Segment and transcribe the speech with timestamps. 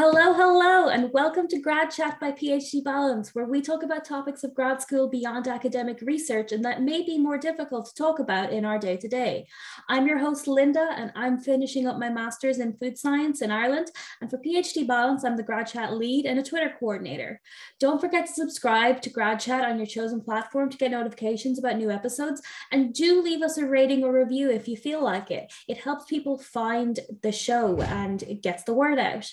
[0.00, 4.44] Hello, hello, and welcome to Grad Chat by PhD Balance, where we talk about topics
[4.44, 8.52] of grad school beyond academic research and that may be more difficult to talk about
[8.52, 9.48] in our day to day.
[9.88, 13.90] I'm your host, Linda, and I'm finishing up my master's in food science in Ireland.
[14.20, 17.40] And for PhD Balance, I'm the Grad Chat lead and a Twitter coordinator.
[17.80, 21.76] Don't forget to subscribe to Grad Chat on your chosen platform to get notifications about
[21.76, 22.40] new episodes.
[22.70, 25.52] And do leave us a rating or review if you feel like it.
[25.66, 29.28] It helps people find the show and it gets the word out.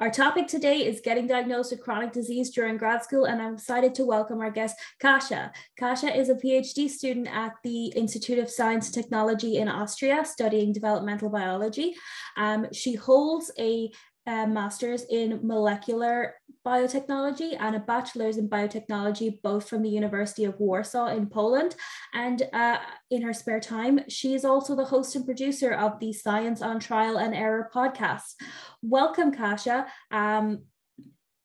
[0.00, 3.96] Our topic today is getting diagnosed with chronic disease during grad school, and I'm excited
[3.96, 5.50] to welcome our guest, Kasia.
[5.76, 10.72] Kasia is a PhD student at the Institute of Science and Technology in Austria, studying
[10.72, 11.96] developmental biology.
[12.36, 13.90] Um, she holds a
[14.28, 20.60] a master's in molecular biotechnology and a bachelor's in biotechnology, both from the University of
[20.60, 21.74] Warsaw in Poland.
[22.12, 22.76] And uh,
[23.10, 26.78] in her spare time, she is also the host and producer of the Science on
[26.78, 28.34] Trial and Error podcast.
[28.82, 29.86] Welcome, Kasia.
[30.10, 30.64] Um,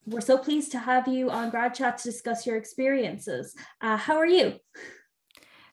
[0.05, 3.55] we're so pleased to have you on Grad Chat to discuss your experiences.
[3.79, 4.55] Uh, how are you?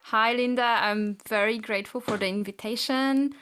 [0.02, 0.62] Hi, Linda.
[0.62, 3.34] I'm very grateful for the invitation.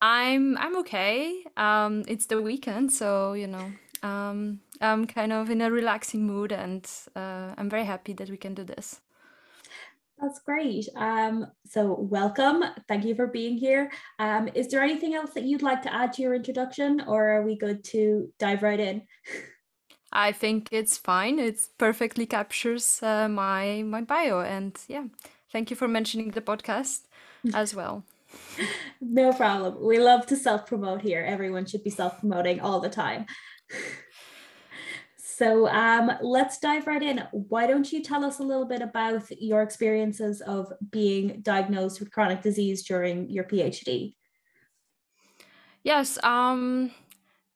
[0.00, 1.44] I'm I'm okay.
[1.56, 6.52] Um, it's the weekend, so you know, um, I'm kind of in a relaxing mood,
[6.52, 9.00] and uh, I'm very happy that we can do this.
[10.20, 10.88] That's great.
[10.96, 12.64] Um, so welcome.
[12.88, 13.90] Thank you for being here.
[14.18, 17.42] Um, is there anything else that you'd like to add to your introduction, or are
[17.42, 19.02] we good to dive right in?
[20.12, 21.38] I think it's fine.
[21.38, 25.06] It perfectly captures uh, my my bio, and yeah,
[25.52, 27.00] thank you for mentioning the podcast
[27.54, 28.04] as well
[29.00, 29.76] no problem.
[29.84, 31.24] We love to self promote here.
[31.26, 33.26] Everyone should be self promoting all the time.
[35.38, 37.22] So um, let's dive right in.
[37.30, 42.10] Why don't you tell us a little bit about your experiences of being diagnosed with
[42.10, 44.16] chronic disease during your PhD?
[45.84, 46.90] Yes, um,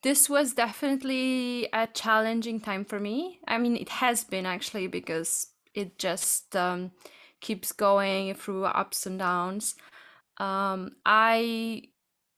[0.05, 3.41] this was definitely a challenging time for me.
[3.49, 6.93] I mean, it has been actually because it just um,
[7.41, 9.75] keeps going through ups and downs
[10.39, 11.83] um, I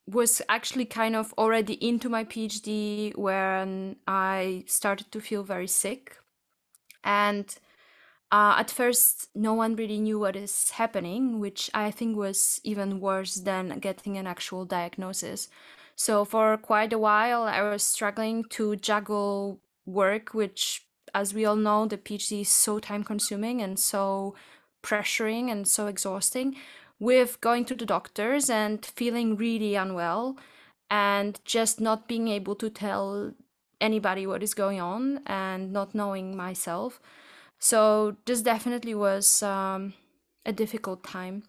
[0.06, 6.16] was actually kind of already into my PhD when I started to feel very sick.
[7.02, 7.54] And
[8.30, 13.00] uh, at first, no one really knew what is happening, which I think was even
[13.00, 15.48] worse than getting an actual diagnosis.
[15.96, 20.82] So, for quite a while, I was struggling to juggle work, which,
[21.14, 24.34] as we all know, the PhD is so time consuming and so
[24.82, 26.56] pressuring and so exhausting
[27.04, 30.38] with going to the doctors and feeling really unwell
[30.90, 33.32] and just not being able to tell
[33.80, 37.00] anybody what is going on and not knowing myself.
[37.58, 39.92] So this definitely was um,
[40.46, 41.42] a difficult time.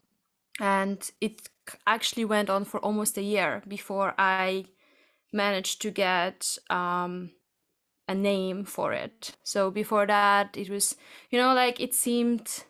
[0.60, 1.50] And it
[1.88, 4.66] actually went on for almost a year before I
[5.32, 7.32] managed to get um,
[8.08, 9.36] a name for it.
[9.44, 10.96] So before that, it was,
[11.30, 12.64] you know, like it seemed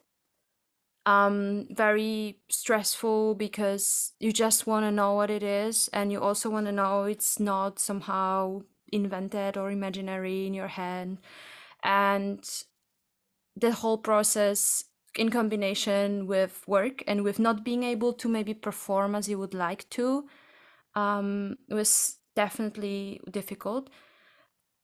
[1.05, 6.49] um, very stressful because you just want to know what it is and you also
[6.49, 8.61] want to know it's not somehow
[8.91, 11.17] invented or imaginary in your head
[11.83, 12.63] and
[13.55, 19.15] the whole process in combination with work and with not being able to maybe perform
[19.15, 20.27] as you would like to
[20.95, 23.89] um, was definitely difficult.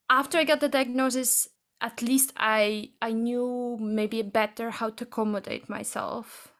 [0.09, 1.47] After i got the diagnosis
[1.81, 6.53] at least I I knew maybe better how to accommodate myself.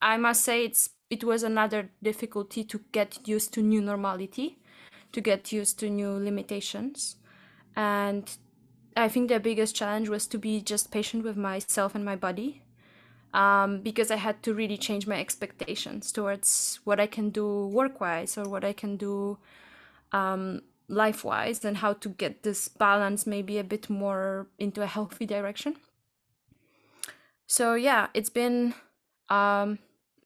[0.00, 4.58] I must say it's it was another difficulty to get used to new normality,
[5.12, 7.16] to get used to new limitations.
[7.76, 8.30] And
[8.96, 12.62] I think the biggest challenge was to be just patient with myself and my body.
[13.34, 17.98] Um, because I had to really change my expectations towards what I can do work
[17.98, 19.38] wise or what I can do
[20.12, 20.60] um,
[20.92, 25.26] life wise and how to get this balance maybe a bit more into a healthy
[25.26, 25.76] direction.
[27.46, 28.74] So, yeah, it's been
[29.28, 29.78] um,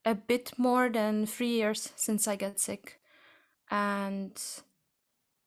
[0.05, 3.01] a bit more than three years since I got sick.
[3.71, 4.41] And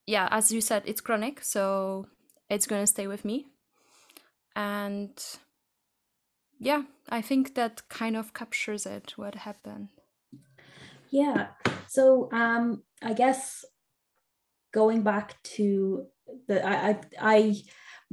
[0.05, 2.07] yeah, as you said, it's chronic, so
[2.49, 3.47] it's going to stay with me.
[4.55, 5.11] And
[6.59, 9.89] yeah, I think that kind of captures it, what happened.
[11.09, 11.47] Yeah.
[11.87, 13.65] So um, I guess
[14.71, 16.05] going back to
[16.47, 17.55] the I I, I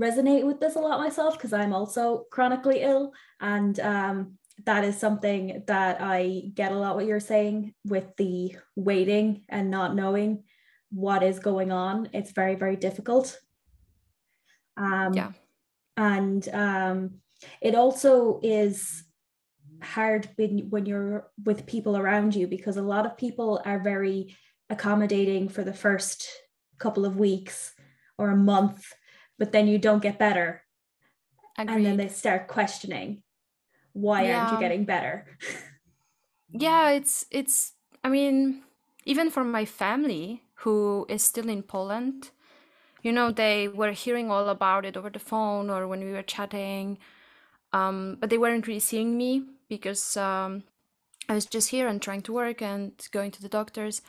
[0.01, 4.99] resonate with this a lot myself because I'm also chronically ill and um, that is
[4.99, 10.45] something that I get a lot what you're saying with the waiting and not knowing
[10.91, 12.09] what is going on.
[12.13, 13.39] It's very, very difficult.
[14.77, 15.33] Um, yeah.
[15.97, 17.15] And um,
[17.61, 19.05] it also is
[19.83, 24.35] hard when, when you're with people around you because a lot of people are very
[24.71, 26.29] accommodating for the first
[26.79, 27.75] couple of weeks
[28.19, 28.93] or a month
[29.39, 30.63] but then you don't get better.
[31.59, 31.75] Agreed.
[31.75, 33.23] and then they start questioning
[33.93, 35.27] why aren't you getting better?
[36.51, 37.73] Yeah it's it's
[38.05, 38.63] i mean
[39.05, 42.31] even for my family who is still in poland
[43.03, 46.23] you know they were hearing all about it over the phone or when we were
[46.23, 46.99] chatting
[47.73, 50.63] um, but they weren't really seeing me because um,
[51.29, 54.03] i was just here and trying to work and going to the doctors.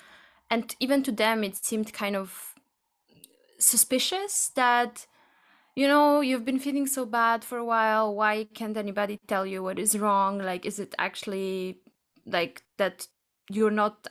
[0.49, 2.53] And even to them it seemed kind of
[3.59, 5.05] suspicious that
[5.75, 8.15] you know you've been feeling so bad for a while.
[8.15, 10.39] Why can't anybody tell you what is wrong?
[10.39, 11.79] Like is it actually
[12.25, 13.07] like that
[13.49, 14.07] you're not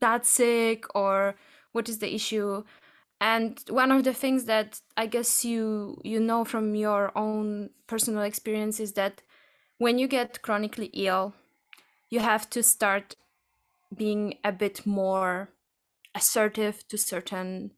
[0.00, 1.36] that sick or
[1.72, 2.64] what is the issue?
[3.20, 8.22] And one of the things that i guess you you know from your own personal
[8.22, 9.22] experience is that
[9.78, 11.34] when you get chronically ill
[12.08, 13.14] you have to start
[13.96, 15.50] being a bit more
[16.14, 17.72] assertive to certain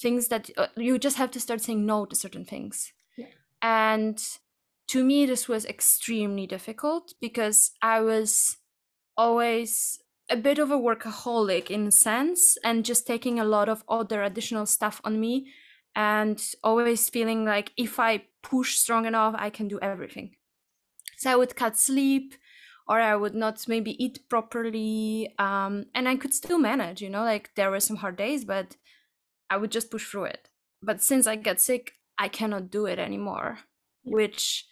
[0.00, 3.26] things that uh, you just have to start saying no to certain things Yeah.
[3.62, 4.18] and
[4.88, 8.56] to me this was extremely difficult because i was
[9.16, 9.98] always
[10.30, 14.22] a bit of a workaholic in a sense and just taking a lot of other
[14.22, 15.52] additional stuff on me
[15.96, 20.36] and always feeling like if i push strong enough i can do everything
[21.16, 22.34] so i would cut sleep
[22.86, 27.24] or i would not maybe eat properly um, and i could still manage you know
[27.24, 28.76] like there were some hard days but
[29.50, 30.48] i would just push through it.
[30.82, 33.58] But since i got sick i cannot do it anymore
[34.04, 34.66] which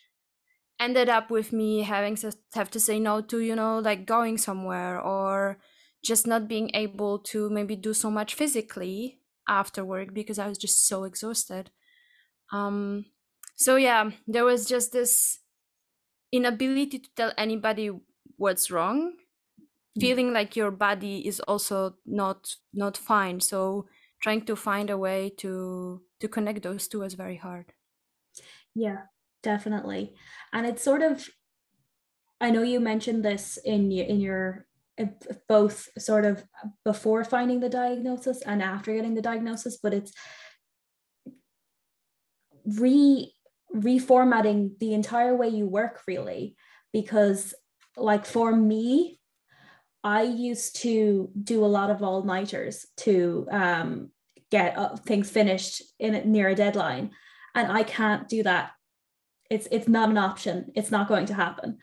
[0.78, 4.38] ended up with me having to have to say no to you know like going
[4.38, 5.58] somewhere or
[6.04, 9.18] just not being able to maybe do so much physically
[9.48, 11.70] after work because i was just so exhausted.
[12.52, 13.06] Um
[13.56, 15.40] so yeah there was just this
[16.32, 17.90] inability to tell anybody
[18.36, 19.12] what's wrong.
[19.96, 20.00] Mm.
[20.00, 23.40] feeling like your body is also not not fine.
[23.40, 23.86] So
[24.20, 27.72] trying to find a way to to connect those two is very hard
[28.74, 29.02] Yeah,
[29.42, 30.14] definitely.
[30.52, 31.26] And it's sort of,
[32.40, 34.66] I know you mentioned this in your, in your
[35.48, 36.44] both sort of
[36.84, 40.12] before finding the diagnosis and after getting the diagnosis, but it's
[42.64, 43.32] re
[43.74, 46.56] reformatting the entire way you work really
[46.92, 47.54] because
[47.96, 49.20] like for me
[50.06, 54.10] i used to do a lot of all-nighters to um,
[54.50, 57.10] get uh, things finished in near a deadline
[57.56, 58.72] and I can't do that.
[59.50, 60.70] It's it's not an option.
[60.74, 61.78] It's not going to happen.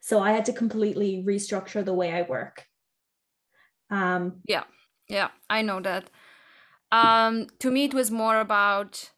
[0.00, 2.64] So I had to completely restructure the way I work.
[3.90, 4.64] Um, yeah
[5.08, 6.10] yeah i know that
[6.90, 9.12] um to me it was more about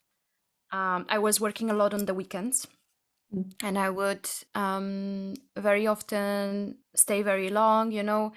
[0.71, 2.67] um i was working a lot on the weekends.
[3.63, 8.33] And i would um very often stay very long you know.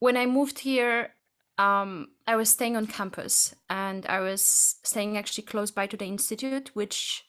[0.00, 1.14] When i moved here
[1.58, 6.06] um i was staying on campus and i was staying actually close by to the
[6.06, 7.24] institute which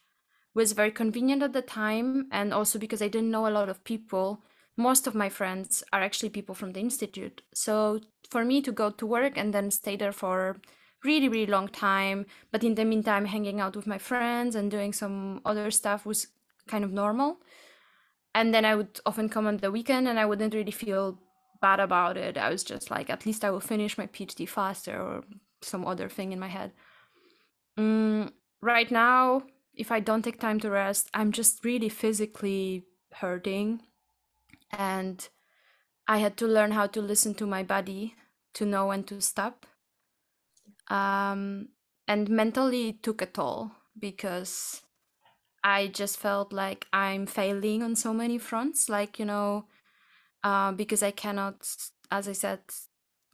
[0.53, 3.83] was very convenient at the time and also because i didn't know a lot of
[3.83, 4.43] people.
[4.77, 7.41] Most of my friends are actually people from the institute.
[7.53, 7.99] So
[8.29, 10.57] for me to go to work and then stay there for
[11.03, 14.93] really really long time but in the meantime hanging out with my friends and doing
[14.93, 16.27] some other stuff was
[16.67, 17.37] kind of normal.
[18.33, 21.19] And then i would often come on the weekend and i wouldn't really feel
[21.61, 22.37] bad about it.
[22.37, 25.23] I was just like at least i will finish my phd faster or
[25.61, 26.71] some other thing in my head.
[27.77, 28.31] Mm,
[28.61, 29.43] right now
[29.73, 33.81] if i don't take time to rest i'm just really physically hurting.
[34.71, 35.27] And
[36.07, 38.15] i had to learn how to listen to my body
[38.53, 39.65] to know when to stop.
[40.89, 41.69] Um,
[42.07, 44.81] and mentally it took a toll because
[45.63, 49.65] i just felt like i'm failing on so many fronts like you know
[50.43, 51.67] uh, because i cannot
[52.11, 52.59] as i said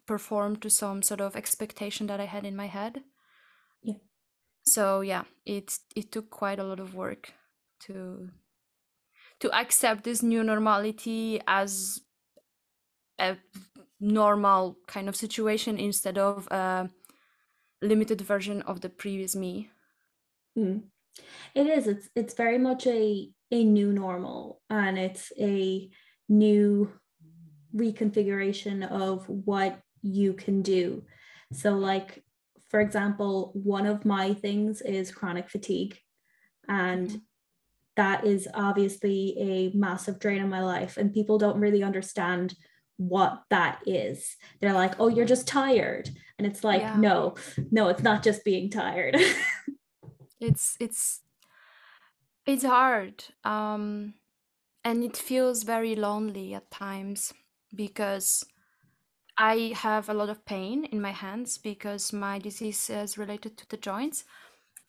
[0.05, 3.03] perform to some sort of expectation that i had in my head
[3.83, 3.95] Yeah.
[4.65, 7.33] so yeah it it took quite a lot of work
[7.81, 8.29] to
[9.39, 12.01] to accept this new normality as
[13.19, 13.37] a
[13.99, 16.89] normal kind of situation instead of a
[17.81, 19.69] limited version of the previous me
[20.57, 20.81] mm.
[21.55, 21.87] It is.
[21.87, 25.89] It's it's very much a a new normal, and it's a
[26.29, 26.91] new
[27.75, 31.03] reconfiguration of what you can do.
[31.53, 32.23] So, like
[32.69, 35.97] for example, one of my things is chronic fatigue,
[36.67, 37.21] and Mhm.
[37.95, 42.55] that is obviously a massive drain on my life, and people don't really understand
[42.97, 44.35] what that is.
[44.61, 46.97] They're like, "Oh, you're just tired," and it's like, Yeah.
[46.97, 47.35] "No,
[47.71, 49.15] no, it's not just being tired."
[50.39, 51.21] it's it's
[52.45, 54.13] it's hard um
[54.83, 57.33] and it feels very lonely at times
[57.75, 58.45] because
[59.37, 63.67] i have a lot of pain in my hands because my disease is related to
[63.69, 64.23] the joints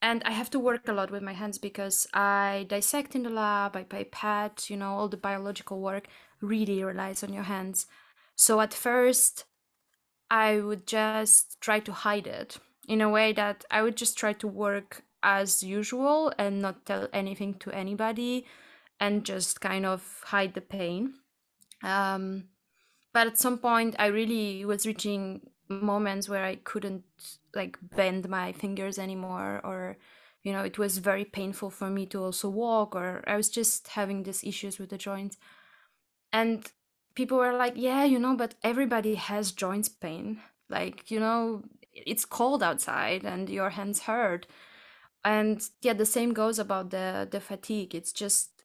[0.01, 3.31] and I have to work a lot with my hands because I dissect in the
[3.31, 6.07] lab, I pipette, you know, all the biological work
[6.41, 7.87] really relies on your hands.
[8.37, 9.45] So at first,
[10.31, 14.33] I would just try to hide it in a way that I would just try
[14.35, 18.47] to work as usual and not tell anything to anybody
[19.01, 21.15] and just kind of hide the pain.
[21.83, 22.45] Um,
[23.13, 27.05] but at some point, I really was reaching moments where I couldn't
[27.55, 29.97] like bend my fingers anymore or
[30.43, 33.89] you know it was very painful for me to also walk or I was just
[33.89, 35.37] having these issues with the joints.
[36.33, 36.71] And
[37.15, 40.41] people were like yeah you know but everybody has joints pain.
[40.71, 44.47] Like you know it's cold outside and your hands hurt
[45.25, 47.95] and yeah the same goes about the the fatigue.
[47.95, 48.63] It's just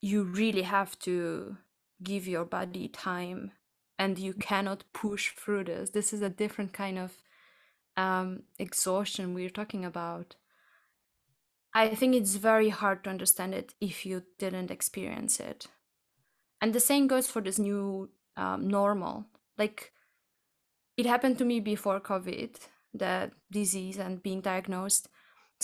[0.00, 1.56] you really have to
[2.02, 3.52] give your body time
[3.98, 5.90] and you cannot push through this.
[5.90, 7.12] This is a different kind of
[7.96, 10.34] um, exhaustion we're talking about.
[11.72, 15.68] I think it's very hard to understand it if you didn't experience it.
[16.60, 19.26] And the same goes for this new um, normal.
[19.56, 19.92] Like
[20.96, 22.56] it happened to me before covid
[22.92, 25.08] the disease and being diagnosed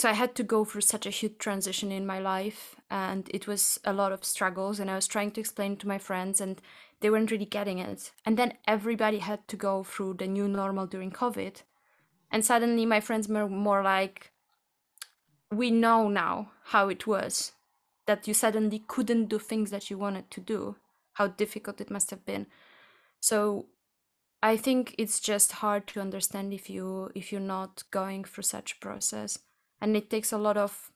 [0.01, 3.47] so i had to go through such a huge transition in my life and it
[3.47, 6.61] was a lot of struggles and i was trying to explain to my friends and
[7.01, 8.13] they weren't really getting it.
[8.25, 11.63] And then everybody had to go through the new normal during COVID.
[12.31, 14.33] And suddenly my friends were more like,
[15.51, 17.53] we know now how it was
[18.07, 20.77] that you suddenly couldn't do things that you wanted to do,
[21.15, 22.47] how difficult it must have been.
[23.21, 23.67] So
[24.43, 28.73] I think it's just hard to understand if you if you're not going through such
[28.73, 29.39] a process.
[29.81, 30.91] And it takes a lot of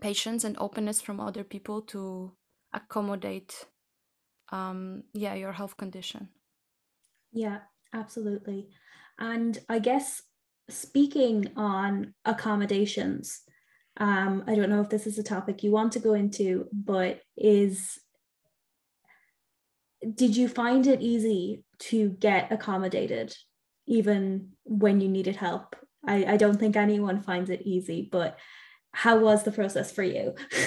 [0.00, 2.32] patience and openness from other people to
[2.72, 3.66] accommodate
[4.52, 6.28] um, yeah, your health condition.
[7.32, 7.60] Yeah,
[7.92, 8.68] absolutely.
[9.18, 10.22] And I guess
[10.68, 13.42] speaking on accommodations,
[13.98, 17.20] um, I don't know if this is a topic you want to go into, but
[17.36, 17.98] is
[20.14, 23.34] did you find it easy to get accommodated
[23.86, 25.74] even when you needed help?
[26.04, 28.38] I, I don't think anyone finds it easy, but
[28.92, 30.34] how was the process for you?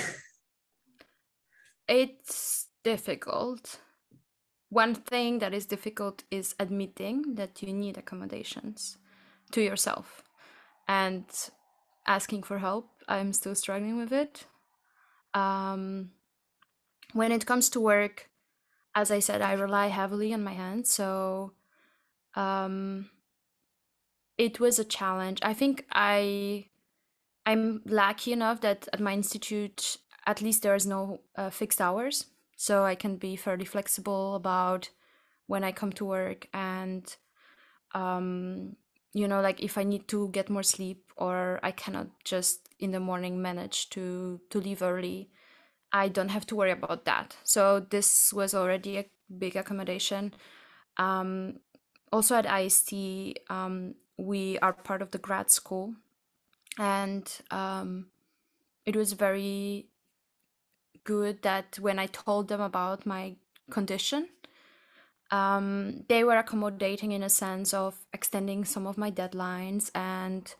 [1.87, 3.79] it's difficult.
[4.69, 8.97] One thing that is difficult is admitting that you need accommodations
[9.51, 10.23] to yourself
[10.87, 11.25] and
[12.05, 12.89] asking for help.
[13.07, 14.45] I'm still struggling with it.
[15.33, 16.11] Um,
[17.13, 18.29] when it comes to work,
[18.95, 20.93] as I said, I rely heavily on my hands.
[20.93, 21.53] So
[22.35, 23.09] um,
[24.39, 25.39] it was a challenge.
[25.43, 26.65] I think I
[27.45, 32.25] I'm lucky enough that at my institute, at least there is no uh, fixed hours.
[32.55, 34.89] So I can be fairly flexible about
[35.47, 37.03] when I come to work and
[37.93, 38.75] um,
[39.13, 42.91] you know like if I need to get more sleep or I cannot just in
[42.91, 45.31] the morning manage to to leave early
[45.91, 47.35] I don't have to worry about that.
[47.43, 49.05] So this was already a
[49.35, 50.35] big accommodation.
[50.97, 51.61] Um,
[52.11, 52.93] also at IST
[53.49, 55.95] um, we are part of the grad school.
[56.77, 58.07] And um,
[58.85, 59.87] it was very
[61.03, 63.35] good that when I told them about my
[63.71, 64.29] condition,
[65.31, 70.53] um, they were accommodating in a sense of extending some of my deadlines and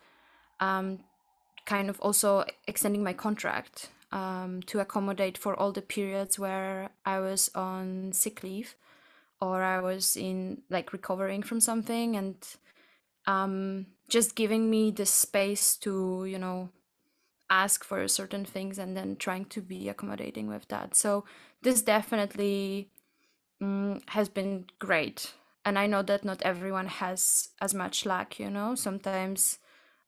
[0.60, 1.00] um,
[1.66, 7.20] kind of also extending my contract um, to accommodate for all the periods where I
[7.20, 8.76] was on sick leave
[9.42, 12.16] or I was in like recovering from something.
[12.16, 12.36] And
[13.30, 16.70] um, just giving me the space to, you know,
[17.50, 20.96] ask for certain things and then trying to be accommodating with that.
[20.96, 21.26] So
[21.62, 22.90] this definitely
[23.62, 25.34] mm, has been great.
[25.64, 28.74] And I know that not everyone has as much luck, you know.
[28.74, 29.60] Sometimes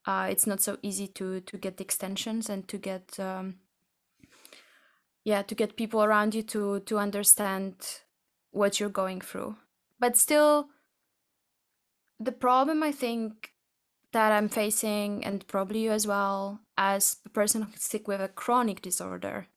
[0.07, 3.55] uh, it's not so easy to to get extensions and to get um,
[5.23, 7.75] yeah to get people around you to to understand
[8.51, 9.55] what you're going through.
[9.99, 10.69] But still,
[12.23, 13.53] the problem I think
[14.11, 18.81] that I'm facing, and probably you as well, as a person sick with a chronic
[18.81, 19.47] disorder,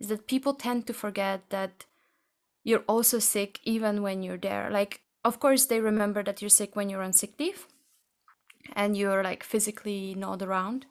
[0.00, 1.84] is that people tend to forget that
[2.64, 4.68] you're also sick even when you're there.
[4.70, 7.66] Like, of course, they remember that you're sick when you're on sick leave
[8.74, 10.86] and you're like physically not around,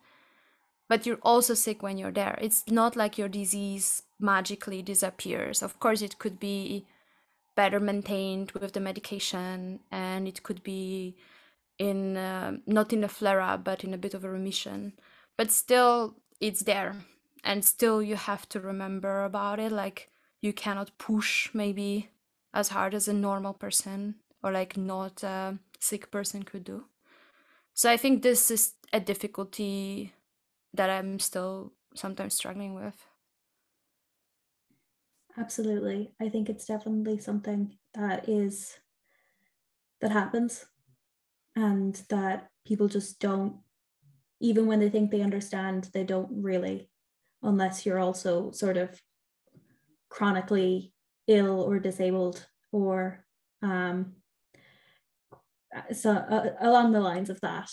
[0.88, 2.38] but you're also sick when you're there.
[2.42, 5.62] It's not like your disease magically disappears.
[5.62, 6.86] Of course, it could be
[7.62, 11.16] better maintained with the medication and it could be
[11.78, 14.94] in uh, not in a flare up but in a bit of a remission.
[15.38, 16.96] But still it's there.
[17.44, 20.10] And still you have to remember about it like
[20.42, 22.10] you cannot push maybe
[22.52, 26.86] as hard as a normal person or like not a sick person could do.
[27.74, 30.14] So i think this is a difficulty
[30.78, 32.98] that I'm still sometimes struggling with.
[35.38, 36.14] Absolutely.
[36.20, 38.78] I think it's definitely something that is
[40.02, 40.66] that happens
[41.56, 43.58] and that people just don't
[44.40, 46.90] even when they think they understand they don't really
[47.44, 49.00] unless you're also sort of
[50.10, 50.94] chronically
[51.28, 53.26] ill or disabled or
[53.62, 54.14] um,
[55.94, 57.70] so uh, along the lines of that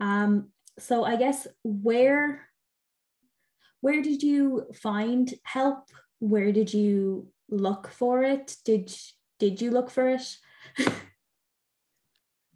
[0.00, 0.48] um,
[0.78, 2.48] so i guess where
[3.80, 5.88] where did you find help
[6.28, 8.56] where did you look for it?
[8.64, 8.92] Did
[9.38, 10.38] did you look for it?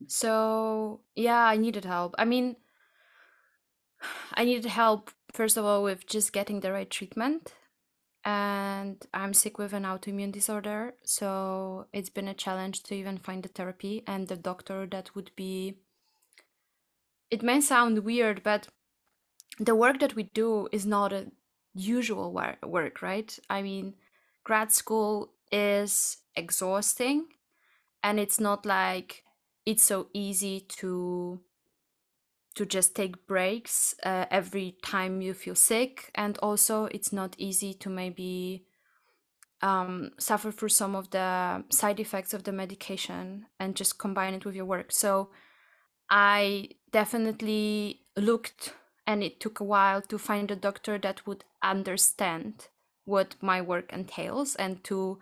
[0.09, 2.15] So yeah i needed help.
[2.19, 2.57] I mean
[4.35, 7.55] i needed help first of all with just getting the right treatment.
[8.25, 13.43] And i'm sick with an autoimmune disorder so it's been a challenge to even find
[13.43, 15.79] the therapy and the doctor that would be
[17.31, 18.69] it may sound weird but
[19.59, 21.33] the work that we do is not a
[21.75, 23.39] usual work right?
[23.49, 23.95] I mean
[24.45, 27.27] grad school is exhausting
[28.03, 29.25] and it's not like
[29.67, 31.41] it's so easy to
[32.55, 37.73] to just take breaks uh, every time you feel sick and also it's not easy
[37.75, 38.65] to maybe
[39.63, 44.45] um, suffer through some of the side effects of the medication and just combine it
[44.45, 44.93] with your work.
[44.93, 45.31] So
[46.13, 48.75] i definitely looked
[49.07, 52.69] and it took a while to find a doctor that would understand
[53.05, 55.19] what my work entails and to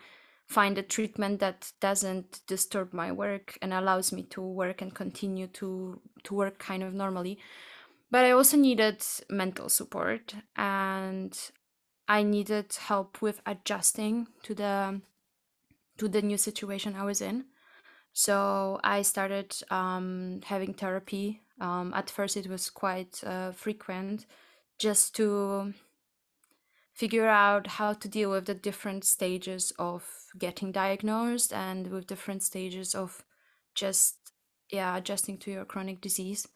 [0.46, 5.46] find a treatment that doesn't disturb my work and allows me to work and continue
[5.46, 7.38] to to work kind of normally.
[8.10, 11.38] But i also needed mental support and
[12.08, 15.00] i needed help with adjusting to the
[15.98, 17.44] to the new situation i was in.
[18.12, 24.26] So i started um, having therapy um, at first it was quite uh, frequent
[24.78, 25.74] just to
[26.94, 30.04] figure out how to deal with the different stages of
[30.38, 33.24] getting diagnosed and with different stages of
[33.74, 34.16] just
[34.70, 36.46] yeah adjusting to your chronic disease.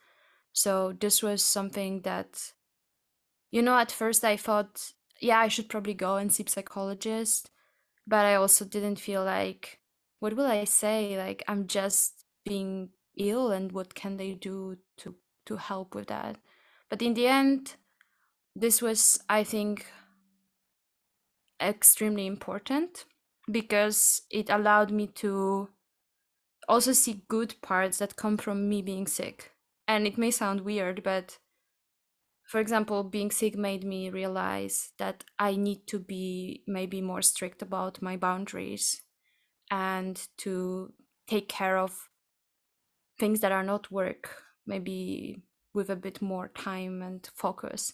[0.53, 2.53] So this was something that
[3.53, 7.51] you know at first i thought yeah i should probably go and see psychologist
[8.07, 9.79] but i also didn't feel like
[10.19, 11.17] what will i say?
[11.19, 16.37] Like i'm just being ill and what can they do to to help with that
[16.89, 17.77] but in the end
[18.55, 19.87] this was i think
[21.61, 23.05] extremely important
[23.51, 25.69] because it allowed me to
[26.69, 29.53] also see good parts that come from me being sick.
[29.89, 31.39] And it may sound weird, but
[32.45, 37.63] for example, being sick made me realize that I need to be maybe more strict
[37.63, 39.03] about my boundaries
[39.71, 40.93] and to
[41.27, 42.09] take care of
[43.23, 47.93] things that are not work, maybe with a bit more time and focus.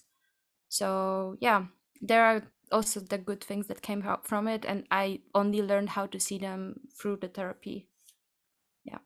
[0.70, 1.66] So, yeah,
[2.00, 5.88] there are also the good things that came out from it and i only learned
[5.88, 7.88] how to see them through the therapy.
[8.84, 9.00] Yeah.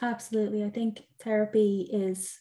[0.00, 0.64] Absolutely.
[0.64, 2.40] I think therapy is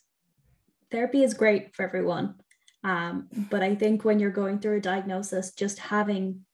[0.92, 2.36] therapy is great for everyone.
[2.84, 6.46] Um, but i think when you're going through a diagnosis just having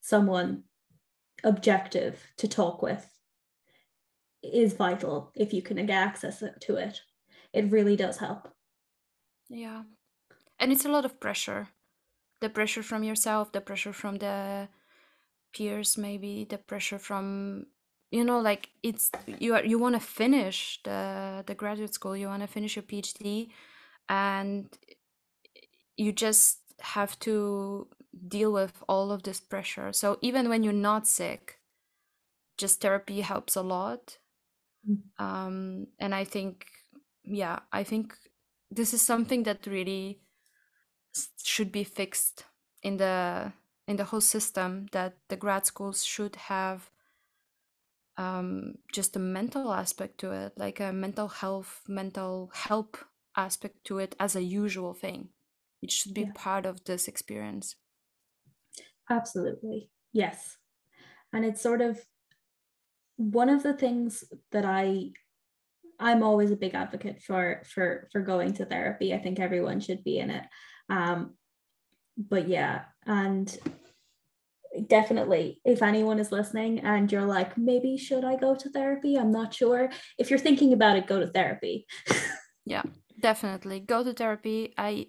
[0.00, 0.64] someone
[1.44, 3.06] objective to talk with
[4.42, 7.00] is vital if you can get access to it.
[7.52, 8.48] It really does help.
[9.48, 9.82] Yeah.
[10.58, 11.68] And it's a lot of pressure.
[12.40, 14.68] The pressure from yourself the pressure from the
[15.52, 17.66] peers maybe the pressure from
[18.12, 22.28] you know like it's you are you want to finish the the graduate school you
[22.28, 23.48] want to finish your phd
[24.08, 24.68] and
[25.96, 27.88] you just have to
[28.26, 29.92] deal with all of this pressure.
[29.92, 31.56] So even when you're not sick
[32.56, 34.18] just therapy helps a lot.
[35.18, 36.66] Um and i think
[37.24, 38.14] yeah i think
[38.70, 40.20] this is something that really
[41.42, 42.44] should be fixed
[42.82, 43.52] in the
[43.86, 46.90] in the whole system that the grad schools should have
[48.16, 52.98] um, just a mental aspect to it like a mental health mental help
[53.38, 55.28] aspect to it as a usual thing.
[55.80, 56.32] It should be yeah.
[56.34, 57.76] part of this experience.
[59.08, 59.90] Absolutely.
[60.12, 60.58] Yes.
[61.32, 62.04] And it's sort of
[63.18, 65.10] one of the things that i
[66.00, 69.12] i'm always a big advocate for for for going to therapy.
[69.12, 70.44] I think everyone should be in it.
[70.88, 71.34] Um,
[72.16, 73.56] but yeah, and
[74.86, 79.16] definitely if anyone is listening and you're like maybe should i go to therapy?
[79.16, 79.90] I'm not sure.
[80.18, 81.86] If you're thinking about it go to therapy.
[82.64, 82.82] Yeah
[83.18, 83.80] definitely.
[83.80, 84.74] Go to therapy.
[84.76, 85.06] I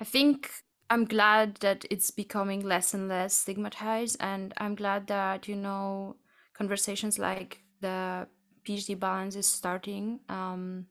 [0.00, 0.50] i think
[0.88, 6.16] i'm glad that it's becoming less and less stigmatized and i'm glad that you know
[6.60, 8.26] conversations like the
[8.64, 10.86] phd balance is starting um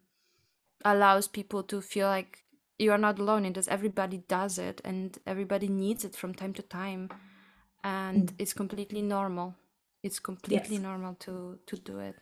[0.84, 2.44] allows people to feel like
[2.80, 6.54] you are not alone in this everybody does it and everybody needs it from time
[6.54, 7.08] to time
[7.84, 8.36] and mm.
[8.40, 9.54] it's completely normal
[10.02, 10.88] it's completely yes.
[10.90, 12.16] normal to to do it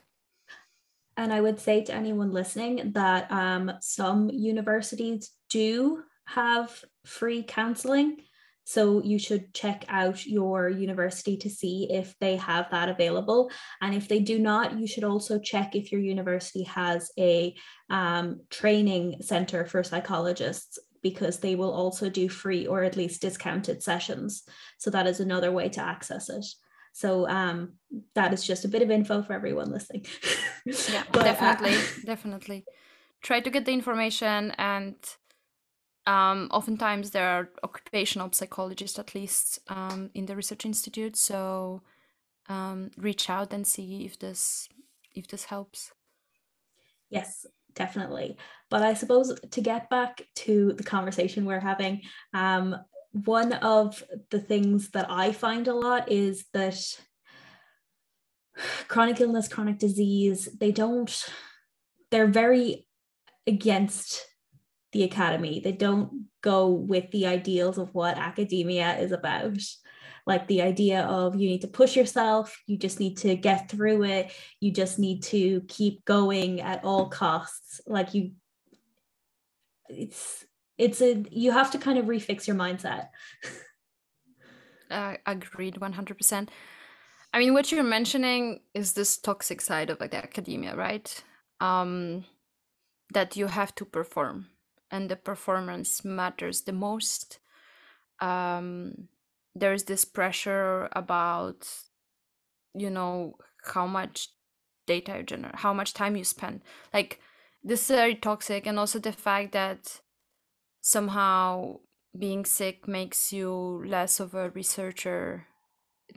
[1.15, 8.17] and i would say to anyone listening that um, some universities do have free counseling
[8.69, 13.49] so you should check out your university to see if they have that available.
[13.79, 17.55] And if they do not, you should also check if your university has a
[17.89, 23.81] um, training center for psychologists because they will also do free or at least discounted
[23.81, 24.43] sessions.
[24.79, 26.45] So that is another way to access it.
[26.91, 27.75] So um,
[28.15, 30.05] that is just a bit of info for everyone listening.
[30.65, 32.65] yeah, but, uh, definitely, uh, definitely.
[33.21, 34.95] Try to get the information and
[36.07, 41.15] um, oftentimes there are occupational psychologists at least um, in the research institute.
[41.15, 41.83] So
[42.49, 44.69] um, reach out and see if this
[45.13, 45.91] if this helps.
[47.09, 47.45] Yes
[47.77, 48.37] definitely.
[48.69, 52.01] But i suppose to get back to the conversation we're having
[52.33, 52.75] um,
[53.11, 56.77] one of the things that i find a lot is that
[58.87, 61.25] chronic illness chronic disease they don't
[62.11, 62.85] they're very
[63.45, 64.25] against
[64.97, 65.59] the academy.
[65.59, 69.59] They don't go with the ideals of what academia is about.
[70.25, 74.03] Like the idea of you need to push yourself, you just need to get through
[74.03, 77.79] it, you just need to keep going at all costs.
[77.85, 78.31] Like you,
[79.87, 80.45] it's
[80.77, 83.09] it's a you have to kind of refix your mindset.
[84.91, 86.49] uh, agreed, 100%.
[87.33, 91.23] I mean, what you're mentioning is this toxic side of like, academia, right?
[91.61, 92.25] Um,
[93.13, 94.47] that you have to perform
[94.91, 97.39] and the performance matters the most.
[98.19, 99.07] Um,
[99.55, 101.67] there's this pressure about
[102.73, 103.35] you know
[103.73, 104.29] how much
[104.85, 106.61] data you generate how much time you spend.
[106.93, 107.19] Like
[107.63, 110.01] this is very toxic and also the fact that
[110.81, 111.79] somehow
[112.17, 115.47] being sick makes you less of a researcher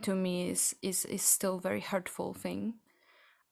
[0.01, 2.75] to me is is, is still very hurtful thing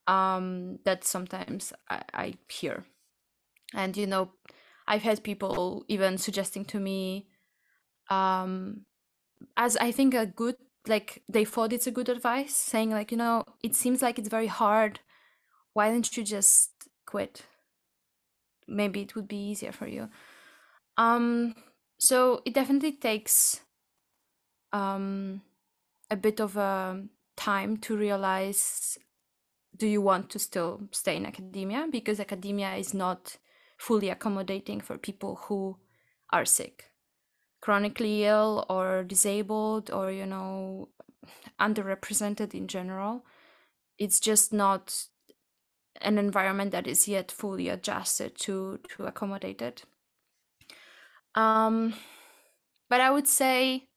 [0.08, 2.86] um, that sometimes I, I hear.
[3.74, 4.32] And you know
[4.90, 7.28] I've had people even suggesting to me,
[8.10, 8.86] um,
[9.56, 10.56] as I think a good
[10.88, 14.28] like they thought it's a good advice, saying like you know it seems like it's
[14.30, 15.00] very hard.
[15.74, 16.72] Why don't you just
[17.06, 17.44] quit?
[18.68, 20.10] Maybe it would be easier for you.
[20.98, 21.54] Um,
[22.00, 23.62] so it definitely takes
[24.74, 25.42] um,
[26.10, 27.04] a bit of a
[27.38, 28.98] time to realize
[29.78, 33.38] do you want to still stay in academia because academia is not
[33.80, 35.78] fully accommodating for people who
[36.32, 36.92] are sick.
[37.62, 40.90] Chronically ill or disabled or you know
[41.60, 43.26] underrepresented in general
[44.00, 45.06] it's just not
[46.02, 49.84] an environment that is yet fully adjusted to to accommodate it.
[51.36, 51.94] Um
[52.90, 53.90] but i would say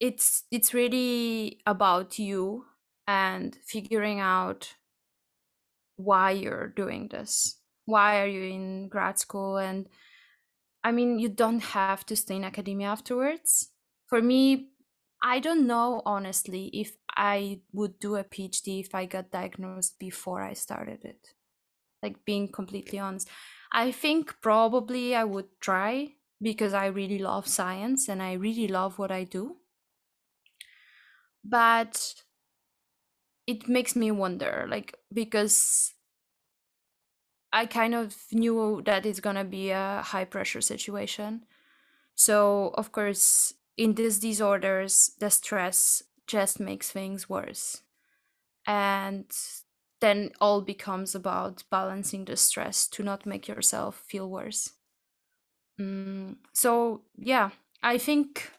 [0.00, 2.66] it's it's really about you
[3.06, 4.74] and figuring out
[5.96, 9.58] why you're doing this why are you in grad school?
[9.58, 9.88] And
[10.84, 13.70] i mean you don't have to stay in academia afterwards.
[14.08, 14.70] For me
[15.22, 20.42] i don't know honestly if i would do a phd if i got diagnosed before
[20.42, 21.34] i started it.
[22.02, 23.28] Like being completely honest.
[23.72, 28.98] I think probably i would try because i really love science and i really love
[28.98, 29.56] what i do.
[31.44, 32.14] But
[33.46, 35.93] it makes me wonder like because
[37.54, 41.46] I kind of knew that it's gonna be a high pressure situation.
[42.16, 47.82] So of course, in these disorders, the stress just makes things worse.
[48.66, 49.26] And
[50.00, 54.72] then all becomes about balancing the stress to not make yourself feel worse.
[55.80, 57.50] Mm, so yeah,
[57.82, 58.50] I think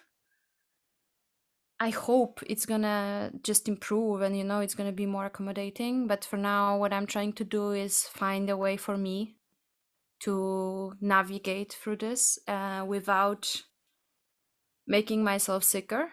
[1.80, 6.08] I hope it's gonna just improve and you know it's gonna be more accommodating.
[6.08, 9.36] But for now, what I'm trying to do is find a way for me
[10.22, 13.64] to navigate through this uh, without
[14.88, 16.12] making myself sicker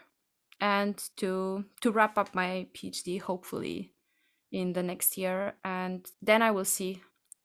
[0.61, 3.93] and to to wrap up my PhD hopefully
[4.51, 7.03] in the next year and then I will see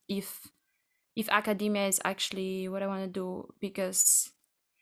[0.08, 0.48] if
[1.16, 4.32] if academia is actually what I want to do because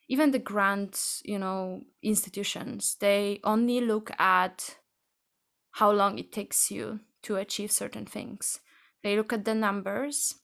[0.07, 4.77] even the grant you know institutions they only look at
[5.73, 8.59] how long it takes you to achieve certain things.
[9.03, 10.35] They look at the numbers.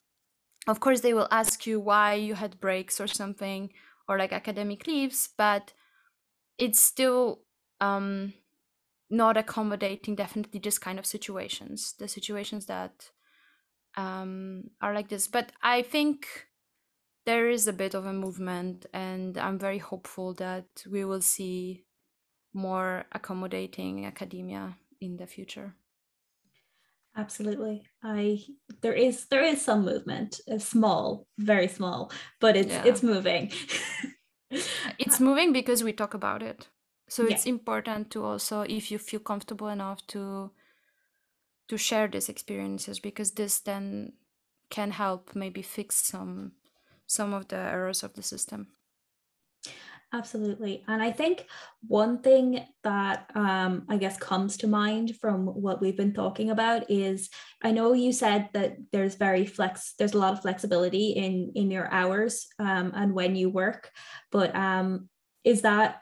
[0.68, 3.72] Of course they will ask you why you had breaks or something
[4.08, 5.74] or like academic leaves but
[6.58, 7.44] it's still
[7.82, 8.34] um
[9.10, 13.12] not accommodating definitely this kind of situations the situations that
[13.98, 15.28] um are like this.
[15.28, 16.28] But i think
[17.26, 21.84] there is a bit of a movement, and I'm very hopeful that we will see
[22.54, 25.76] more accommodating academia in the future.
[27.16, 27.88] Absolutely.
[28.04, 28.40] I
[28.82, 32.84] there is there is some movement, uh, small, very small, but it's yeah.
[32.86, 33.52] it's moving.
[34.98, 36.70] it's moving because we talk about it.
[37.10, 37.36] So yeah.
[37.36, 40.52] it's important to also if you feel comfortable enough to
[41.68, 44.14] to share these experiences because this then
[44.70, 46.54] can help maybe fix some
[47.12, 48.68] some of the errors of the system.
[50.14, 50.84] Absolutely.
[50.90, 51.46] And I think
[51.88, 56.92] one thing that um, I guess comes to mind from what we've been talking about
[56.92, 57.30] is
[57.64, 61.72] I know you said that there's very flex, there's a lot of flexibility in in
[61.72, 63.90] your hours um, and when you work,
[64.32, 65.08] but um,
[65.46, 66.02] is that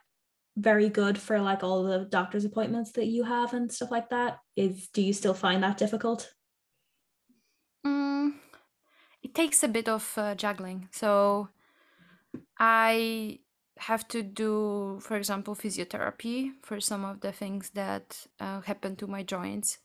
[0.58, 4.40] very good for like all the doctor's appointments that you have and stuff like that?
[4.56, 6.34] Is do you still find that difficult?
[7.86, 8.39] Mm,
[9.24, 10.88] it takes a bit of uh, juggling.
[10.92, 11.50] So
[12.58, 13.40] I
[13.78, 19.08] have to do, for example, physiotherapy for some of the things that uh, happen to
[19.08, 19.78] my joints.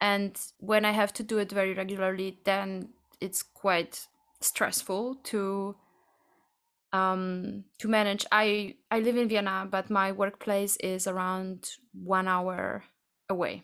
[0.00, 2.88] And when I have to do it very regularly, then
[3.20, 4.06] it's quite
[4.40, 5.76] stressful to
[6.92, 8.26] um, to manage.
[8.32, 12.84] I I live in Vienna, but my workplace is around one hour
[13.28, 13.62] away.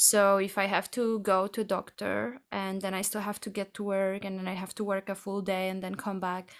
[0.00, 3.74] So if I have to go to doctor and then I still have to get
[3.74, 6.50] to work and then I have to work a full day and then come back,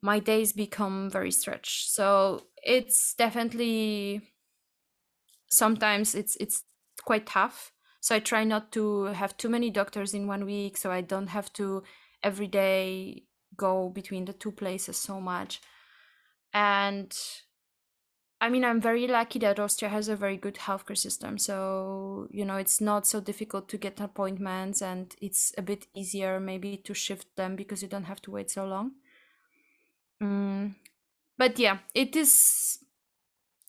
[0.00, 1.90] my days become very stretched.
[1.90, 4.20] So it's definitely
[5.48, 6.62] sometimes it's it's
[7.04, 7.72] quite tough.
[8.00, 11.26] So i try not to have too many doctors in one week so i don't
[11.26, 11.82] have to
[12.22, 13.24] every day
[13.56, 15.60] go between the two places so much.
[16.54, 17.12] And
[18.40, 22.44] i mean i'm very lucky that austria has a very good healthcare system so you
[22.44, 26.94] know it's not so difficult to get appointments and it's a bit easier maybe to
[26.94, 28.92] shift them because you don't have to wait so long
[30.22, 30.74] Mm,
[31.38, 32.78] but yeah, it is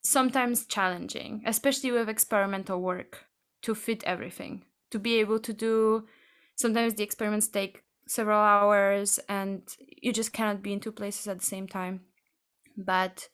[0.04, 3.26] sometimes challenging, especially with experimental work,
[3.62, 4.64] to fit everything.
[4.92, 6.08] To be able to do,
[6.56, 9.62] sometimes the experiments take several hours and
[10.02, 12.02] you just cannot be in two places at the same time.
[12.76, 13.30] But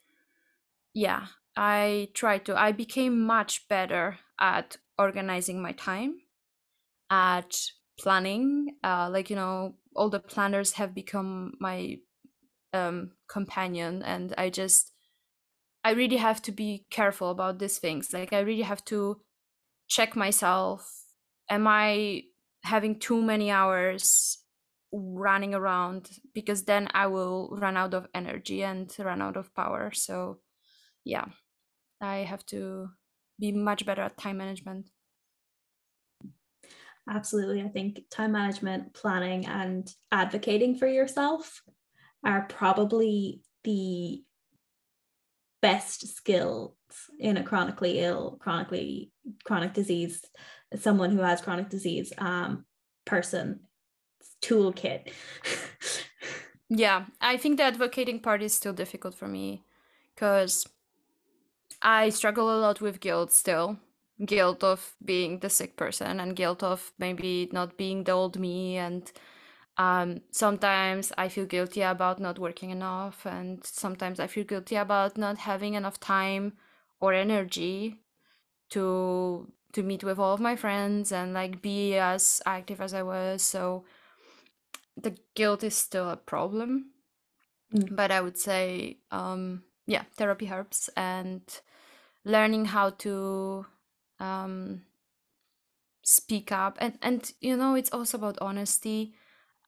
[0.97, 2.57] yeah, I try to.
[2.57, 6.15] I became much better at organizing my time,
[7.09, 7.55] at
[7.99, 8.75] planning.
[8.83, 11.97] Uh, like, you know, all the planners have become my
[12.73, 14.91] um, companion and i just
[15.83, 19.19] i really have to be careful about these things like i really have to
[19.87, 21.05] check myself
[21.49, 22.21] am i
[22.63, 24.39] having too many hours
[24.91, 29.91] running around because then i will run out of energy and run out of power
[29.93, 30.39] so
[31.07, 31.25] yeah
[32.01, 32.89] i have to
[33.39, 34.85] be much better at time management
[37.09, 41.61] absolutely i think time management planning and advocating for yourself
[42.25, 44.23] are probably the
[45.61, 46.73] best skills
[47.19, 49.11] in a chronically ill, chronically
[49.43, 50.23] chronic disease,
[50.75, 52.65] someone who has chronic disease um,
[53.05, 53.61] person
[54.41, 55.11] toolkit.
[56.69, 59.63] yeah, I think the advocating part is still difficult for me
[60.15, 60.65] because
[61.87, 63.77] I struggle a lot with guilt still.
[64.25, 68.75] Guilt of being the sick person and guilt of maybe not being the old me
[68.75, 69.09] and
[69.77, 75.17] um, sometimes I feel guilty about not working enough, and sometimes I feel guilty about
[75.17, 76.53] not having enough time
[76.99, 77.99] or energy
[78.71, 83.03] to to meet with all of my friends and like be as active as I
[83.03, 83.43] was.
[83.43, 83.85] So
[84.95, 86.91] the guilt is still a problem,
[87.71, 87.95] mm.
[87.95, 91.43] but I would say, um, yeah, therapy helps and
[92.27, 93.65] learning how to
[94.19, 94.81] um,
[96.03, 96.77] speak up.
[96.79, 99.15] And and you know it's also about honesty.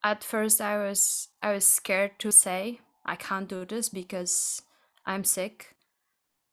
[0.04, 4.62] At first i was i was scared to say i can't do this because
[5.06, 5.76] i'm sick.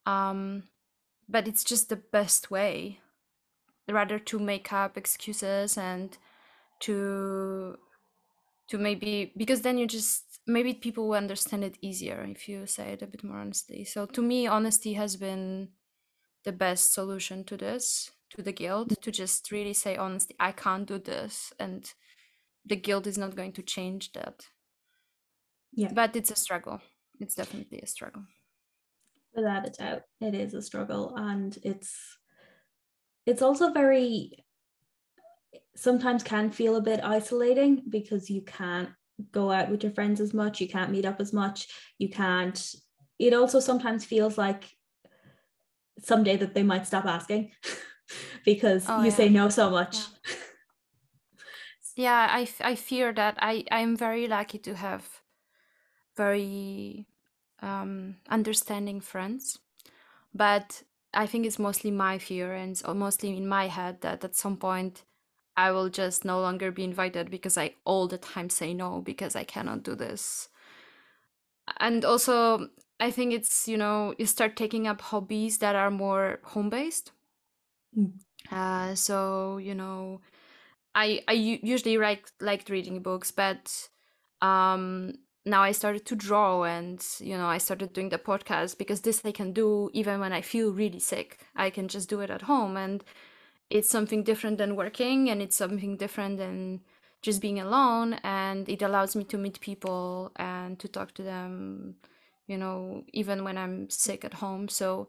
[0.06, 0.64] Um
[1.28, 3.00] but it's just the best way
[3.88, 6.18] rather to make up excuses and
[6.80, 7.76] to
[8.68, 12.92] to maybe because then you just maybe people will understand it easier if you say
[12.92, 13.84] it a bit more honestly.
[13.84, 15.68] So to me honesty has been
[16.46, 20.88] the best solution to this to the guilt to just really say honestly i can't
[20.88, 21.92] do this and
[22.66, 24.46] the guild is not going to change that.
[25.72, 25.92] Yeah.
[25.92, 26.80] But it's a struggle.
[27.20, 28.24] It's definitely a struggle.
[29.34, 31.94] Without a doubt it is a struggle and it's
[33.26, 34.46] it's also very
[35.74, 38.88] sometimes can feel a bit isolating because you can't
[39.32, 42.74] go out with your friends as much you can't meet up as much you can't
[43.18, 44.64] it also sometimes feels like
[45.98, 47.50] someday that they might stop asking
[48.44, 49.14] because oh, you yeah.
[49.14, 50.36] say no so much yeah
[51.96, 55.08] yeah I, I fear that i i'm very lucky to have
[56.16, 57.06] very
[57.60, 59.58] um, understanding friends.
[60.34, 60.82] But
[61.14, 65.04] I think it's mostly my fear and mostly in my head that at some point
[65.56, 69.36] I will just no longer be invited because I all the time say no because
[69.36, 70.48] I cannot do this.
[71.80, 76.40] And also, I think it's, you know, you start taking up hobbies that are more
[76.44, 77.12] home based.
[77.96, 78.12] Mm.
[78.50, 80.20] Uh, so, you know,
[80.94, 83.88] I, I usually like liked reading books, but
[84.40, 85.12] um,
[85.46, 89.22] now I started to draw and you know I started doing the podcast because this
[89.24, 91.38] I can do even when I feel really sick.
[91.54, 93.04] I can just do it at home and
[93.70, 96.80] it's something different than working and it's something different than
[97.22, 101.94] just being alone and it allows me to meet people and to talk to them
[102.46, 105.08] you know even when i'm sick at home so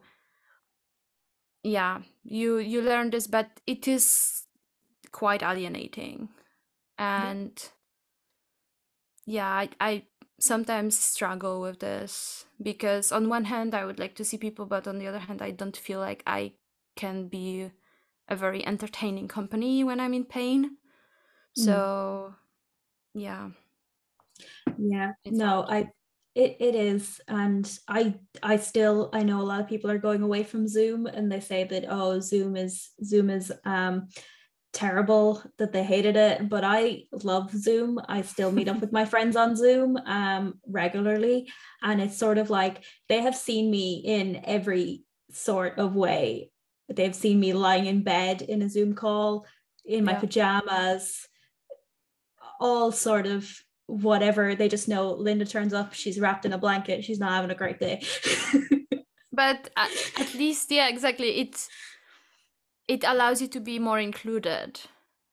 [1.62, 4.44] yeah you you learn this but it is
[5.12, 6.28] quite alienating
[6.98, 7.70] and
[9.26, 10.02] yeah i, I
[10.40, 14.86] sometimes struggle with this because on one hand i would like to see people but
[14.86, 16.52] on the other hand i don't feel like i
[16.96, 17.70] can be
[18.28, 20.76] a very entertaining company when I'm in pain.
[21.58, 21.64] Mm.
[21.64, 22.34] So,
[23.16, 23.22] mm.
[23.22, 23.48] yeah.
[24.78, 25.12] Yeah.
[25.24, 25.70] It's no, hard.
[25.70, 25.88] I
[26.38, 30.22] it, it is and i i still i know a lot of people are going
[30.22, 34.08] away from zoom and they say that oh zoom is zoom is um
[34.72, 39.04] terrible that they hated it but i love zoom i still meet up with my
[39.12, 41.50] friends on zoom um regularly
[41.82, 46.50] and it's sort of like they have seen me in every sort of way
[46.88, 49.46] they've seen me lying in bed in a Zoom call
[49.84, 50.20] in my yeah.
[50.20, 51.26] pajamas,
[52.60, 53.50] all sort of
[53.88, 54.54] whatever.
[54.54, 57.56] They just know Linda turns up, she's wrapped in a blanket, she's not having a
[57.56, 58.02] great day.
[59.32, 61.40] but at, at least, yeah, exactly.
[61.40, 61.68] It's
[62.86, 64.80] it allows you to be more included.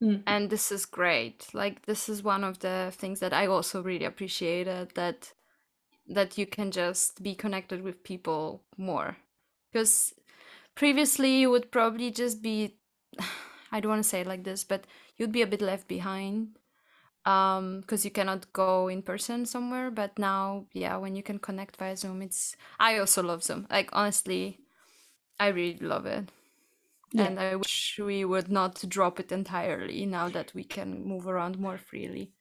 [0.03, 0.23] Mm.
[0.27, 1.47] And this is great.
[1.53, 5.31] Like this is one of the things that I also really appreciated that
[6.07, 9.17] that you can just be connected with people more
[9.71, 10.13] because
[10.75, 12.77] previously you would probably just be
[13.71, 14.85] i don't want to say it like this but
[15.17, 16.49] you'd be a bit left behind
[17.25, 21.77] um because you cannot go in person somewhere but now yeah when you can connect
[21.77, 23.65] via zoom it's i also love zoom.
[23.69, 24.59] Like honestly
[25.39, 26.29] i really love it.
[27.13, 27.25] Yeah.
[27.25, 31.57] and i wish we would not drop it entirely now that we can move around
[31.59, 32.31] more freely.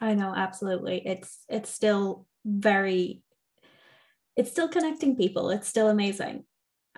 [0.00, 1.06] I know absolutely.
[1.06, 3.22] It's it's still very
[4.36, 5.50] it's still connecting people.
[5.50, 6.44] It's still amazing.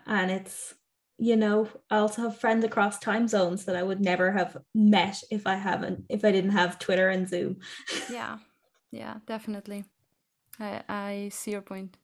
[0.07, 0.75] And it's
[1.19, 5.23] you know i also have friends across time zones that i would never have met
[5.31, 7.57] if i haven't if i didn't have twitter and zoom.
[8.11, 8.39] Yeah.
[8.91, 9.85] Yeah definitely.
[10.61, 11.97] I i see your point.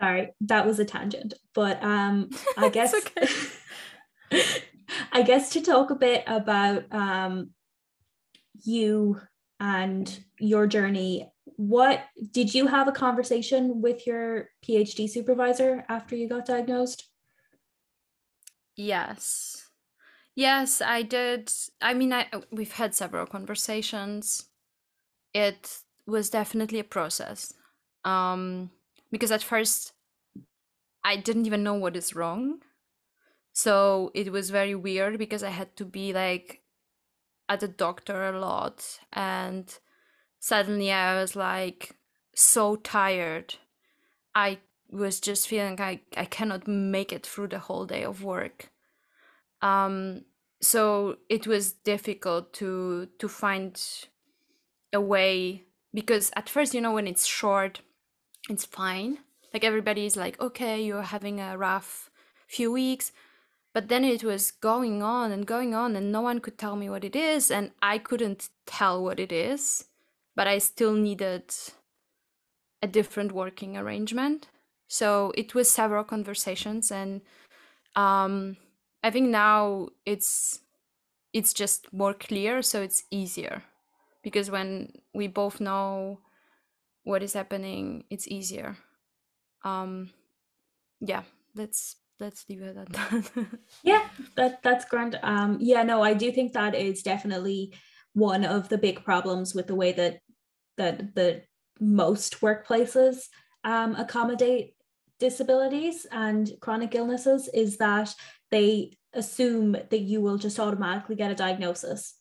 [0.00, 2.94] Sorry that was a tangent but um i guess
[5.12, 7.50] i guess to talk a bit about um
[8.62, 9.20] you
[9.58, 16.28] and your journey what did you have a conversation with your PhD supervisor after you
[16.28, 17.08] got diagnosed?
[18.76, 19.68] Yes.
[20.36, 21.52] Yes, I did.
[21.82, 24.46] I mean, I we've had several conversations.
[25.34, 27.54] It was definitely a process.
[28.04, 28.70] Um
[29.12, 29.92] because at first
[31.04, 32.62] I didn't even know what is wrong.
[33.52, 36.62] So it was very weird because I had to be like
[37.48, 39.78] at the doctor a lot and
[40.40, 41.96] suddenly I was like
[42.34, 43.56] so tired.
[44.34, 44.60] I
[44.94, 48.70] was just feeling like I cannot make it through the whole day of work.
[49.62, 50.24] Um,
[50.60, 53.80] so it was difficult to to find
[54.92, 57.80] a way because at first, you know, when it's short,
[58.48, 59.18] it's fine.
[59.52, 62.10] Like everybody is like, okay, you're having a rough
[62.46, 63.12] few weeks.
[63.72, 66.88] But then it was going on and going on, and no one could tell me
[66.88, 69.86] what it is, and I couldn't tell what it is
[70.34, 71.44] but I still needed
[72.82, 74.48] a different working arrangement.
[74.88, 77.22] So it was several conversations, and
[77.96, 78.56] um,
[79.02, 80.60] I think now it's
[81.32, 83.62] it's just more clear, so it's easier
[84.22, 86.20] because when we both know
[87.02, 88.76] what is happening, it's easier.
[89.64, 90.10] Um,
[91.00, 91.22] yeah,
[91.54, 93.30] let's let's leave it at that.
[93.82, 95.18] yeah, that that's grand.
[95.22, 97.74] Um, yeah, no, I do think that is definitely
[98.14, 100.20] one of the big problems with the way that
[100.76, 101.42] that the
[101.80, 103.28] most workplaces
[103.64, 104.74] um, accommodate
[105.18, 108.14] disabilities and chronic illnesses is that
[108.50, 112.14] they assume that you will just automatically get a diagnosis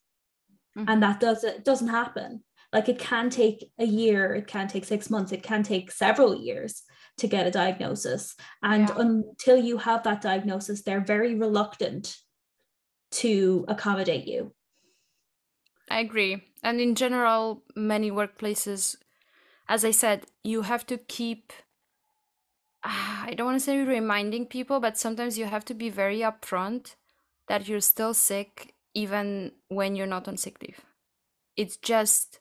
[0.78, 0.88] mm-hmm.
[0.90, 5.10] and that doesn't doesn't happen like it can take a year it can take six
[5.10, 6.84] months it can take several years
[7.18, 8.96] to get a diagnosis and yeah.
[9.00, 12.16] until you have that diagnosis they're very reluctant
[13.12, 14.54] to accommodate you
[15.90, 16.42] I agree.
[16.64, 18.96] And in general, many workplaces
[19.68, 21.54] as I said, you have to keep
[22.84, 26.20] ah, I don't want to say reminding people, but sometimes you have to be very
[26.20, 26.96] upfront
[27.48, 30.82] that you're still sick even when you're not on sick leave.
[31.56, 32.40] It's just,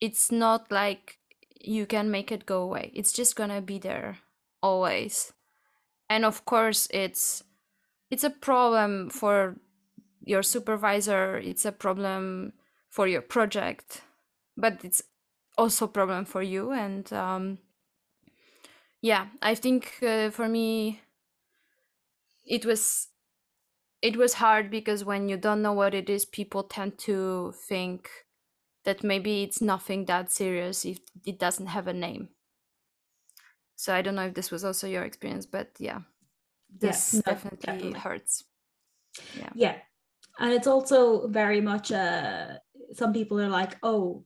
[0.00, 1.18] it's not like
[1.60, 2.90] you can make it go away.
[2.94, 4.18] It's just gonna be there
[4.62, 5.32] always.
[6.08, 7.44] And of course, it's
[8.10, 9.56] it's a problem for
[10.24, 11.38] your supervisor.
[11.38, 12.52] It's a problem
[12.88, 14.02] for your project,
[14.56, 15.02] but it's
[15.60, 16.72] also a problem for you.
[16.72, 17.58] And um,
[19.00, 21.00] yeah i think uh, for me
[22.44, 23.08] it was
[24.02, 28.10] it was hard because when you don't know what it is people tend to think
[28.84, 32.30] that maybe it's nothing that serious if it doesn't have a name.
[33.76, 36.00] So i don't know if this was also your experience but yeah
[36.70, 38.44] this definitely, definitely, hurts.
[39.32, 39.54] Yeah.
[39.54, 39.80] Yeah
[40.40, 42.58] and it's also very much uh
[42.94, 44.24] some people are like oh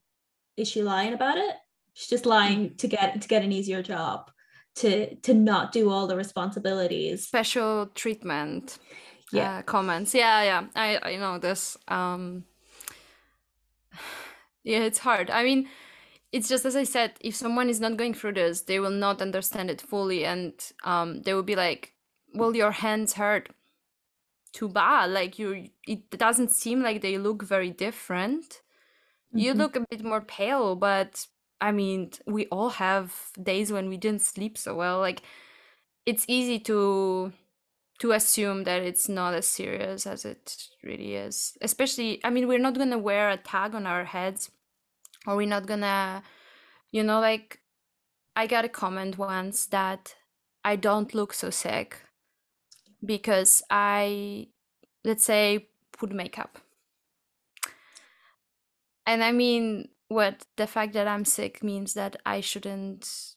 [0.57, 1.57] is she lying about it?
[1.95, 2.77] She's just lying mm-hmm.
[2.77, 4.31] to get to get an easier job
[4.77, 7.27] to to not do all the responsibilities.
[7.27, 8.79] Special treatment
[9.33, 9.59] yeah.
[9.59, 10.15] uh, comments.
[10.15, 10.67] Yeah yeah.
[10.75, 11.77] I i know this.
[11.89, 12.45] Um
[14.65, 15.31] yeah it's hard.
[15.31, 15.69] I mean
[16.33, 19.23] it's just as i said if someone is not going through this they will not
[19.23, 20.25] understand it fully.
[20.25, 20.53] And
[20.83, 21.93] um they will be like
[22.35, 23.51] well your hands hurt
[24.53, 25.11] too bad.
[25.11, 28.63] Like you it doesn't seem like they look very different
[29.35, 29.45] mm-hmm.
[29.45, 31.27] you look a bit more pale but
[31.65, 34.99] I mean, we all have days when we didn't sleep so well.
[34.99, 35.23] Like
[36.05, 37.33] it's easy to
[38.01, 41.57] to assume that it's not as serious as it really is.
[41.63, 44.51] Especially, I mean, we're not going to wear a tag on our heads
[45.27, 46.23] or we're not going to
[46.91, 47.61] you know like
[48.37, 50.17] I got a comment once that
[50.65, 51.97] I don't look so sick
[53.03, 54.49] because I
[55.03, 56.59] let's say put makeup.
[59.07, 63.35] And I mean, what the fact that I'm sick means that I shouldn't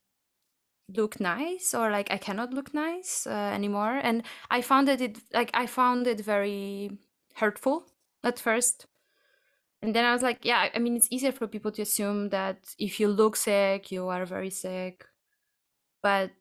[0.95, 3.99] look nice or like I cannot look nice uh, anymore.
[4.01, 6.97] And I found that it like I found it very
[7.35, 7.87] hurtful
[8.23, 8.87] at first.
[9.81, 12.57] And then I was like, yeah, I mean, it's easier for people to assume that
[12.79, 15.05] if you look sick, you are very sick.
[16.01, 16.31] But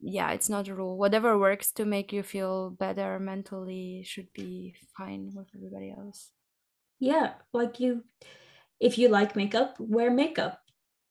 [0.00, 0.96] yeah, it's not a rule.
[0.98, 6.30] Whatever works to make you feel better mentally should be fine with everybody else.
[7.04, 8.02] Yeah, like you
[8.80, 10.58] if you like makeup wear makeup.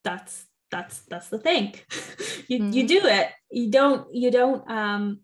[0.04, 1.76] That's that's that's the thing.
[2.50, 2.72] You, mm-hmm.
[2.74, 3.30] you do it.
[3.52, 5.22] You don't you don't um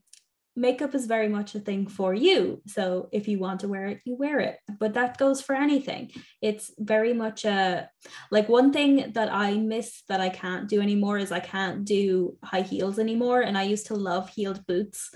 [0.55, 2.61] makeup is very much a thing for you.
[2.65, 4.57] So if you want to wear it you wear it.
[4.79, 6.11] But that goes for anything.
[6.41, 7.89] It's very much a
[8.31, 12.37] like one thing that i miss that i can't do anymore is i can't do
[12.41, 13.41] high heels anymore.
[13.41, 15.11] And i used to love heeled boots.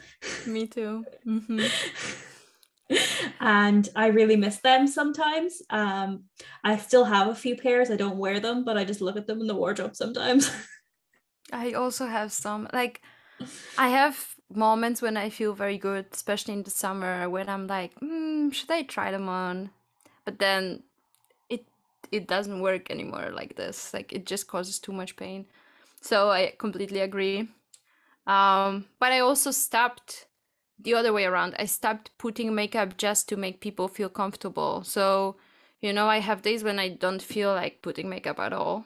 [0.45, 1.05] Me too.
[1.25, 1.61] Mm-hmm.
[3.39, 5.61] and I really miss them sometimes.
[5.69, 6.25] Um,
[6.63, 7.89] I still have a few pairs.
[7.91, 10.49] I don't wear them, but I just look at them in the wardrobe sometimes.
[11.51, 13.01] I also have some like
[13.77, 17.99] I have moments when I feel very good, especially in the summer, when I'm like,
[17.99, 19.71] mm, should I try them on?
[20.25, 20.83] But then
[21.49, 21.65] it
[22.11, 23.93] it doesn't work anymore like this.
[23.93, 25.45] Like it just causes too much pain.
[26.01, 27.49] So I completely agree.
[28.27, 30.27] Um, but I also stopped
[30.83, 31.55] the other way around.
[31.57, 34.83] I stopped putting makeup just to make people feel comfortable.
[34.83, 35.37] So,
[35.81, 38.85] you know, I have days when I don't feel like putting makeup at all.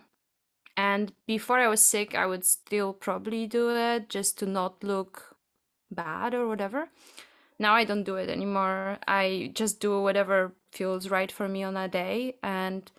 [0.75, 5.35] And before I was sick, I would still probably do it just to not look
[5.89, 6.89] bad or whatever.
[7.59, 8.99] Now I don't do it anymore.
[9.07, 12.35] I just do whatever feels right for me on a day.
[12.43, 12.91] And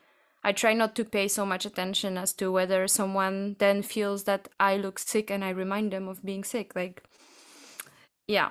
[0.42, 4.48] I try not to pay so much attention as to whether someone then feels that
[4.58, 6.74] I look sick and I remind them of being sick.
[6.74, 7.04] Like,
[8.26, 8.50] yeah,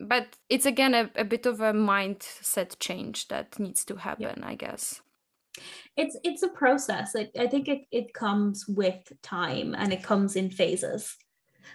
[0.00, 4.48] but it's again a, a bit of a mindset change that needs to happen yeah.
[4.48, 5.00] i guess.
[5.96, 7.14] It's it's a process.
[7.16, 11.16] I, I think it, it comes with time and it comes in phases.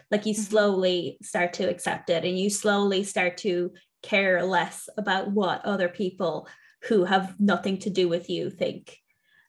[0.09, 0.41] Like you mm-hmm.
[0.41, 3.71] slowly start to accept it and you slowly start to
[4.01, 6.47] care less about what other people
[6.83, 8.97] who have nothing to do with you think.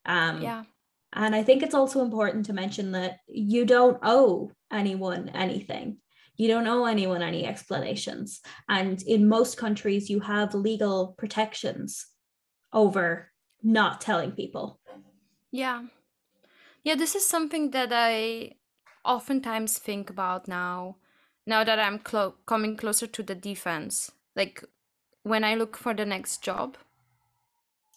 [0.05, 0.65] Um yeah.
[1.13, 5.99] and i think it's also important to mention that you don't owe anyone anything
[6.37, 8.41] you don't owe anyone any explanations.
[8.69, 12.07] And in most countries, you have legal protections
[12.73, 13.33] over
[13.63, 14.81] not telling people.
[15.51, 15.87] Yeah.
[16.83, 18.53] Yeah, this is something that I
[19.05, 20.97] oftentimes think about now,
[21.47, 24.13] now that I'm clo- coming closer to the defense.
[24.35, 24.63] Like
[25.23, 26.77] when I look for the next job,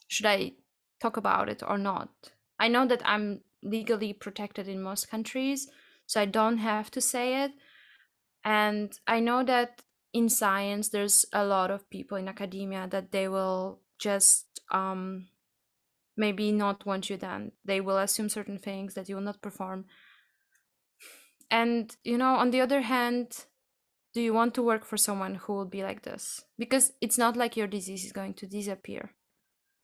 [0.08, 0.54] should I
[1.00, 2.10] talk about it or not?
[2.60, 5.70] I know that I'm legally protected in most countries,
[6.06, 7.52] so I don't have to say it.
[8.44, 9.82] And I know that
[10.14, 15.28] in science, there's a lot of people in academia that they will just um,
[16.18, 17.52] maybe not want you then.
[17.66, 19.86] They will assume certain things that you will not perform.
[21.52, 23.46] And you know on the other hand
[24.14, 26.44] do you want to work for someone who will be like this?
[26.58, 29.12] Because it's not like your disease is going to disappear.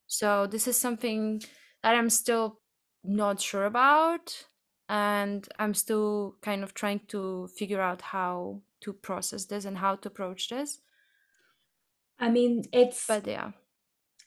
[0.07, 1.41] So this is something
[1.85, 2.59] that i'm still
[3.03, 4.47] not sure about
[4.89, 9.95] and i'm still kind of trying to figure out how to process this and how
[9.95, 10.79] to approach this
[12.19, 13.51] i mean it's but yeah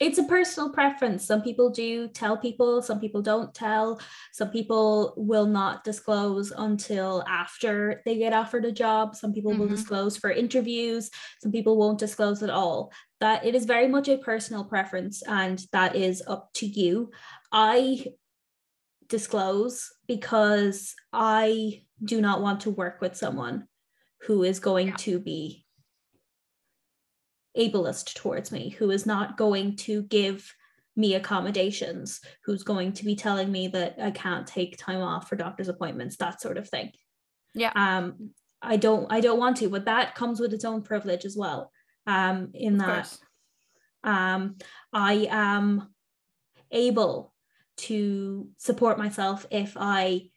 [0.01, 1.27] it's a personal preference.
[1.27, 4.01] Some people do tell people, some people don't tell.
[4.33, 9.17] Some people will not disclose until after they get offered a job.
[9.17, 9.63] Some people mm-hmm.
[9.63, 11.11] will disclose for interviews.
[11.43, 12.93] Some people won't disclose at all.
[13.21, 17.11] That it is very much a personal preference and that is up to you.
[17.51, 18.05] I
[19.09, 23.67] disclose because I do not want to work with someone
[24.23, 24.97] who is going yeah.
[24.97, 25.65] to be
[27.57, 30.55] ableist towards me, who is not going to give
[30.97, 35.37] me accommodations, who's going to be telling me that I can't take time off for
[35.37, 36.93] doctor's appointments, that sort of thing.
[37.55, 37.73] Yeah.
[37.75, 38.31] Um,
[38.61, 41.71] I don't I don't want to, but that comes with its own privilege as well.
[42.07, 43.17] Um, in that
[44.05, 44.57] um
[44.93, 45.89] I am
[46.71, 47.33] able
[47.79, 50.31] to support myself if I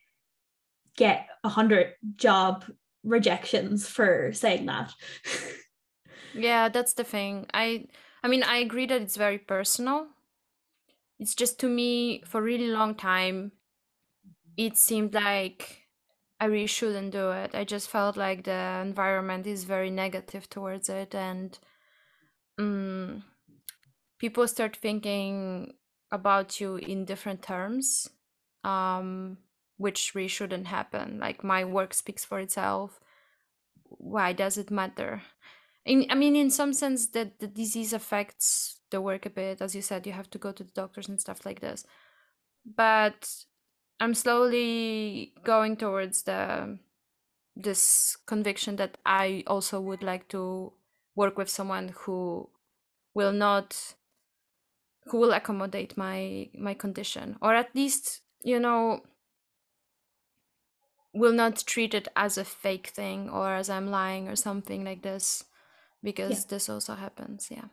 [0.95, 2.65] get a hundred job
[3.03, 4.93] rejections for saying that.
[6.33, 7.47] Yeah, that's the thing.
[7.53, 7.87] I
[8.23, 10.07] I mean, I agree that it's very personal.
[11.19, 13.51] It's just to me for a really long time
[14.57, 15.87] it seemed like
[16.39, 17.53] I really shouldn't do it.
[17.53, 21.57] I just felt like the environment is very negative towards it and
[22.57, 23.23] um,
[24.19, 25.73] people start thinking
[26.11, 28.09] about you in different terms
[28.63, 29.37] um,
[29.77, 31.19] which really shouldn't happen.
[31.19, 32.99] Like my work speaks for itself.
[33.83, 35.21] Why does it matter?
[35.85, 39.75] in i mean in some sense that the disease affects the work a bit as
[39.75, 41.85] you said you have to go to the doctors and stuff like this
[42.75, 43.29] but
[43.99, 46.77] i'm slowly going towards the
[47.55, 50.71] this conviction that i also would like to
[51.15, 52.47] work with someone who
[53.13, 53.95] will not
[55.11, 59.01] who will accommodate my my condition or at least you know
[61.13, 65.01] will not treat it as a fake thing or as i'm lying or something like
[65.01, 65.43] this
[66.01, 66.45] because yeah.
[66.49, 67.65] this also happens yeah.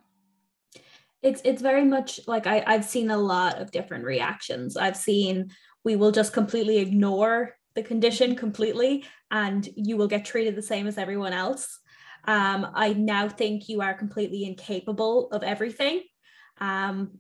[1.21, 4.77] It's it's very much like I, i've seen a lot of different reactions.
[4.77, 5.51] I've seen
[5.85, 10.87] we will just completely ignore the condition completely and you will get treated the same
[10.87, 11.81] as everyone else.
[12.25, 16.03] Um, i now think you are completely incapable of everything.
[16.61, 17.19] Um,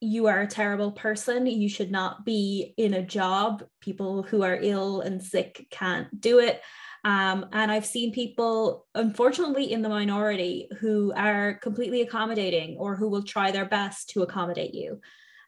[0.00, 4.58] you are a terrible person you should not be in a job people who are
[4.60, 6.60] ill and sick can't do it
[7.06, 13.08] um, and I've seen people, unfortunately, in the minority who are completely accommodating or who
[13.08, 15.00] will try their best to accommodate you.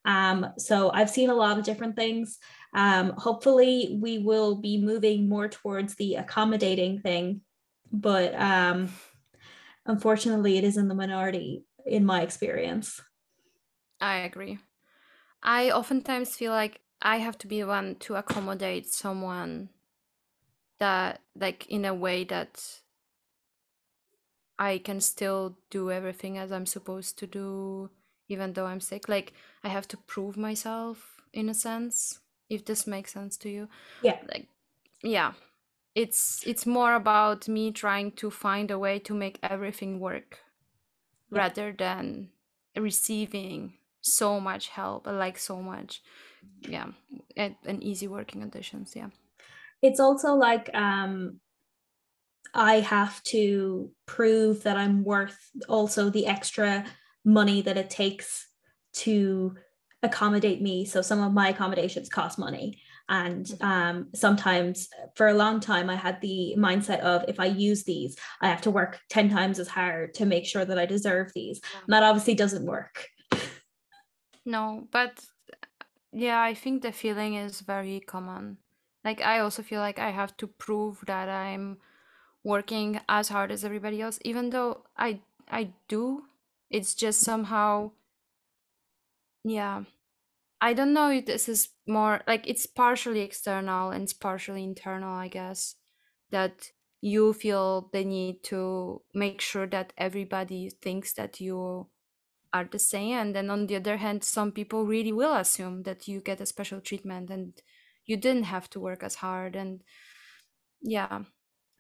[0.05, 2.39] Um, so I've seen a lot of different things.
[2.75, 7.41] Um, hopefully, we will be moving more towards the accommodating thing,
[7.91, 8.91] but um,
[9.85, 13.01] unfortunately, it is in the minority in my experience.
[14.01, 14.59] I agree.
[15.43, 19.71] I oftentimes feel like I have to be the one to accommodate someone
[20.79, 22.81] that like in a way that
[24.59, 27.91] I can still do everything as I'm supposed to do
[28.29, 29.33] even though I'm sick like
[29.65, 33.69] I have to prove myself in a sense if this makes sense to you
[34.03, 34.49] yeah like
[35.03, 35.33] yeah
[35.95, 40.39] it's it's more about me trying to find a way to make everything work
[41.31, 41.39] yeah.
[41.39, 42.31] rather than
[42.77, 46.03] receiving so much help like so much
[46.61, 46.87] yeah
[47.37, 49.09] and, and easy working conditions yeah
[49.83, 51.41] it's also like um
[52.55, 55.39] I have to prove that I'm worth
[55.69, 56.85] also the extra
[57.25, 58.49] money that it takes
[58.95, 59.55] to
[60.03, 60.85] accommodate me.
[60.85, 62.81] So some of my accommodations cost money.
[63.09, 63.65] And mm-hmm.
[63.65, 68.17] um, sometimes for a long time, I had the mindset of if I use these,
[68.41, 71.61] I have to work 10 times as hard to make sure that I deserve these.
[71.85, 73.09] And that obviously doesn't work.
[74.49, 75.27] No, but
[76.13, 78.59] yeah, I think the feeling is very common.
[79.05, 81.79] Like i also feel like i have to prove that i'm
[82.45, 85.21] working as hard as everybody else even though i
[85.51, 86.25] i do.
[86.71, 87.93] It's just somehow
[89.45, 89.85] yeah.
[90.61, 95.15] I don't know if this is more like it's partially external and it's partially internal
[95.15, 95.77] i guess
[96.31, 101.89] that you feel the need to make sure that everybody thinks that you
[102.53, 106.09] are the same and then on the other hand some people really will assume that
[106.09, 107.63] you get a special treatment and
[108.07, 109.83] you didn't have to work as hard and
[110.81, 111.21] yeah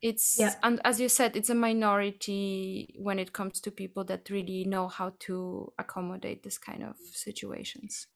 [0.01, 0.55] it's yeah.
[0.62, 4.89] and as you said it's a minority when it comes to people that really know
[4.89, 8.07] how to accommodate this kind of situations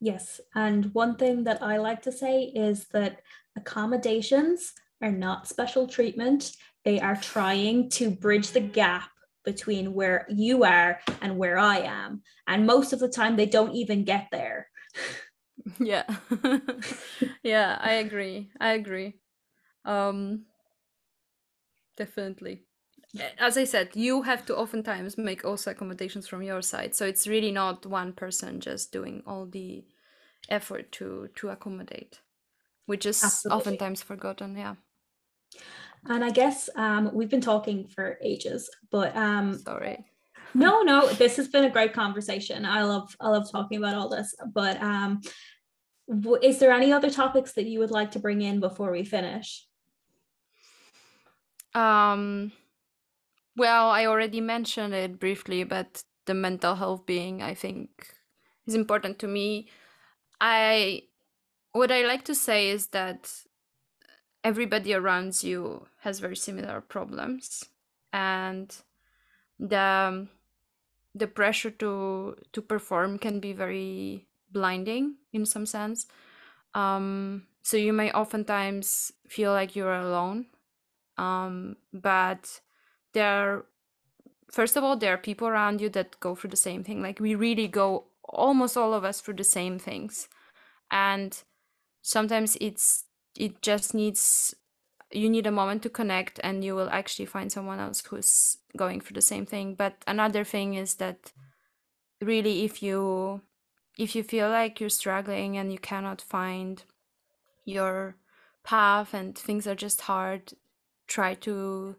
[0.00, 0.40] Yes.
[0.54, 3.20] And one thing that I like to say is that
[3.56, 4.72] accommodations
[5.02, 6.56] are not special treatment.
[6.84, 9.10] They are trying to bridge the gap
[9.44, 12.22] between where you are and where I am.
[12.46, 14.68] And most of the time, they don't even get there.
[15.78, 16.04] yeah.
[17.42, 18.50] yeah, I agree.
[18.60, 19.20] I agree.
[19.84, 20.46] Um,
[21.96, 22.64] definitely.
[23.38, 26.94] As I said, you have to oftentimes make also accommodations from your side.
[26.94, 29.84] So it's really not one person just doing all the
[30.48, 32.20] effort to to accommodate,
[32.86, 33.56] which is Absolutely.
[33.56, 34.56] oftentimes forgotten.
[34.56, 34.76] Yeah.
[36.08, 40.06] And I guess um, we've been talking for ages, but um, sorry.
[40.54, 42.64] no, no, this has been a great conversation.
[42.64, 44.34] I love I love talking about all this.
[44.52, 45.20] But um,
[46.08, 49.04] w- is there any other topics that you would like to bring in before we
[49.04, 49.66] finish?
[51.74, 52.52] Um,
[53.56, 57.90] well, I already mentioned it briefly, but the mental health being, I think,
[58.66, 59.68] is important to me.
[60.40, 61.02] I
[61.72, 63.30] what I like to say is that
[64.44, 67.64] everybody around you has very similar problems.
[68.12, 68.74] And
[69.58, 70.26] the
[71.14, 76.06] the pressure to to perform can be very blinding in some sense.
[76.74, 80.46] Um, so you may oftentimes feel like you're alone.
[81.18, 82.60] Um, but
[83.12, 83.64] there
[84.50, 87.02] first of all there are people around you that go through the same thing.
[87.02, 90.28] Like we really go almost all of us through the same things.
[90.90, 91.40] And
[92.02, 93.04] sometimes it's
[93.36, 94.54] it just needs
[95.12, 99.00] you need a moment to connect and you will actually find someone else who's going
[99.00, 99.74] through the same thing.
[99.74, 101.32] But another thing is that
[102.20, 103.40] really if you
[103.98, 106.84] if you feel like you're struggling and you cannot find
[107.64, 108.16] your
[108.62, 110.52] path and things are just hard
[111.06, 111.96] try to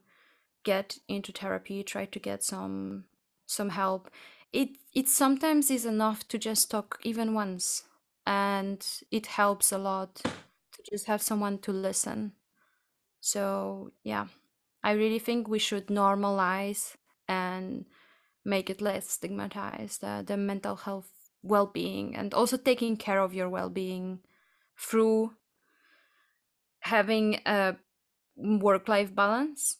[0.64, 3.06] get into therapy try to get some
[3.46, 4.10] some help.
[4.54, 7.84] It it sometimes is enough to just talk even once
[8.26, 10.22] and it helps a lot
[10.90, 12.34] just have someone to listen.
[13.20, 14.28] So, yeah,
[14.84, 16.96] I really think we should normalize
[17.28, 17.86] and
[18.44, 21.12] make it less stigmatized uh, the mental health
[21.44, 24.20] well-being and also taking care of your well-being
[24.78, 25.32] through
[26.80, 27.76] having a
[28.36, 29.78] work-life balance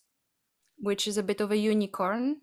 [0.78, 2.38] which is a bit of a unicorn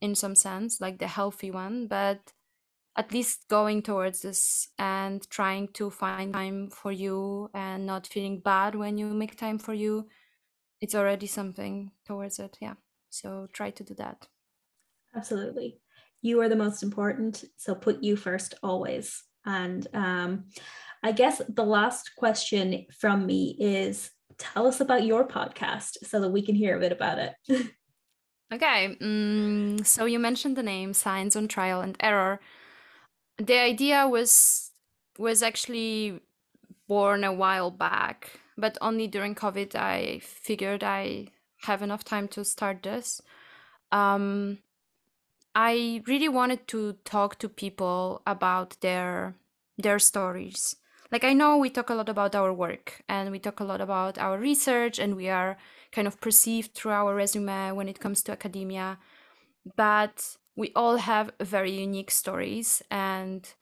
[0.00, 2.32] in some sense like the healthy one but
[2.96, 8.40] at least going towards this and trying to find time for you and not feeling
[8.40, 10.08] bad when you make time for you
[10.80, 12.74] it's already something towards it yeah.
[13.10, 14.26] So try to do that.
[15.14, 15.80] Absolutely.
[16.22, 19.22] You are the most important so put you first always.
[19.46, 20.44] And um,
[21.02, 26.28] i guess the last question from me is tell us about your podcast so that
[26.28, 27.34] we can hear a bit about it.
[28.52, 32.40] Okay um, so you mentioned the name science on trial and error
[33.40, 34.70] the idea was
[35.18, 36.20] was actually
[36.88, 41.28] born a while back, but only during COVID I figured I
[41.62, 43.20] have enough time to start this.
[43.92, 44.58] Um,
[45.54, 49.34] I really wanted to talk to people about their
[49.78, 50.76] their stories.
[51.10, 53.80] Like I know we talk a lot about our work and we talk a lot
[53.80, 55.56] about our research and we are
[55.90, 58.98] kind of perceived through our resume when it comes to academia,
[59.76, 63.54] but we all have very unique stories and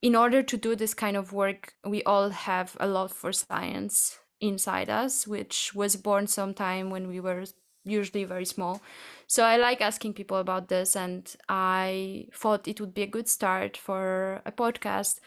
[0.00, 4.18] in order to do this kind of work we all have a lot for science
[4.40, 7.44] inside us which was born sometime when we were
[7.84, 8.80] usually very small.
[9.26, 13.28] So i like asking people about this and i thought it would be a good
[13.28, 15.20] start for a podcast.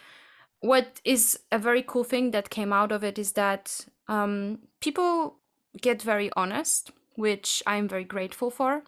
[0.61, 5.36] What is a very cool thing that came out of it is that um, people
[5.80, 8.84] get very honest which i'm very grateful for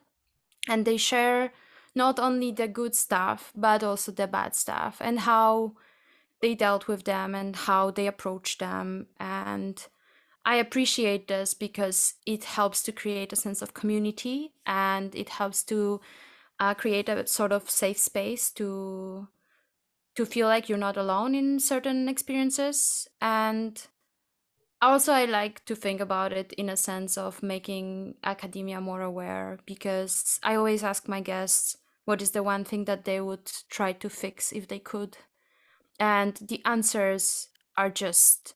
[0.67, 1.51] and they share
[1.95, 5.73] not only the good stuff but also the bad stuff and how
[6.41, 9.87] they dealt with them and how they approached them and
[10.45, 15.63] I appreciate this because it helps to create a sense of community and it helps
[15.63, 16.01] to
[16.59, 19.27] uh, create a sort of safe space to
[20.15, 23.87] to feel like you're not alone in certain experiences and
[24.81, 29.59] also i like to think about it in a sense of making academia more aware
[29.65, 31.75] because i always ask my guests
[32.05, 35.17] what is the one thing that they would try to fix if they could?
[35.99, 38.53] And the answers are just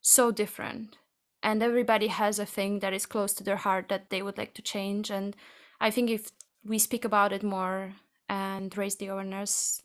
[0.00, 0.96] so different.
[1.42, 4.54] And everybody has a thing that is close to their heart that they would like
[4.54, 5.10] to change.
[5.10, 5.34] And
[5.80, 6.30] I think if
[6.64, 7.94] we speak about it more
[8.28, 9.82] and raise the awareness,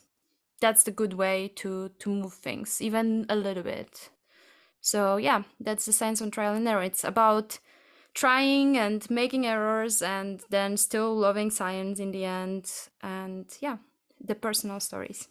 [0.60, 4.10] that's the good way to to move things, even a little bit.
[4.82, 6.84] So yeah, that's the science on trial and error.
[6.84, 7.60] It's about
[8.16, 12.72] trying and making errors and then still loving science in the end
[13.03, 13.78] and yeah
[14.20, 15.28] the personal stories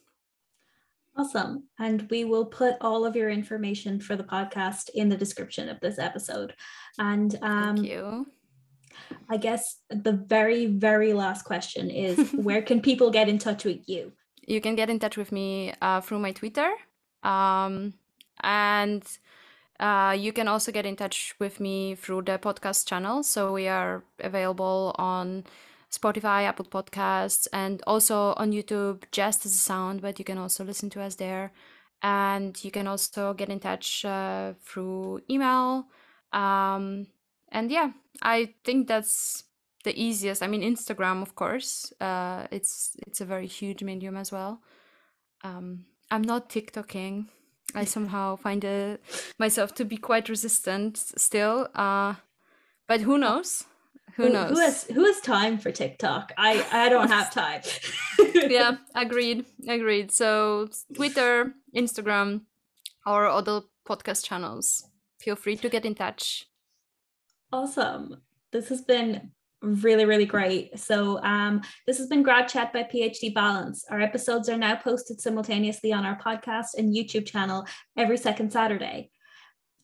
[1.16, 1.64] Awesome.
[1.78, 5.78] And we will put all of your information for the podcast in the description of
[5.80, 6.55] this episode.
[6.99, 8.26] And um, Thank you.
[9.28, 13.89] I guess the very, very last question is where can people get in touch with
[13.89, 14.12] you?
[14.47, 16.70] You can get in touch with me uh, through my Twitter.
[17.22, 17.95] Um,
[18.41, 19.05] and
[19.85, 23.22] uh, you can also get in touch with me through the podcast channel.
[23.22, 25.45] So we are available on
[25.91, 30.64] Spotify, Apple Podcasts, and also on YouTube just as a sound, but you can also
[30.64, 31.53] listen to us there.
[32.03, 35.85] And you can also get in touch uh, through email.
[36.32, 37.09] Um,
[37.53, 37.91] and yeah,
[38.22, 39.45] I think that's
[39.85, 40.43] the easiest.
[40.43, 41.93] I mean, Instagram, of course.
[42.01, 44.62] Uh, it's it's a very huge medium as well.
[45.43, 47.26] Um, I'm not TikToking.
[47.75, 49.03] I somehow find it,
[49.39, 51.68] myself to be quite resistant still.
[51.75, 52.14] Uh,
[52.87, 53.64] but who knows?
[54.16, 54.51] Who, knows?
[54.51, 56.33] Who has who has time for TikTok?
[56.39, 57.62] I I don't have time.
[58.35, 60.12] yeah, agreed, agreed.
[60.12, 62.43] So Twitter, Instagram,
[63.05, 64.85] or other podcast channels.
[65.18, 66.47] Feel free to get in touch.
[67.53, 68.22] Awesome.
[68.53, 69.33] This has been
[69.64, 70.78] really really great.
[70.78, 73.84] So um, this has been grad chat by phd balance.
[73.90, 79.10] Our episodes are now posted simultaneously on our podcast and youtube channel every second saturday.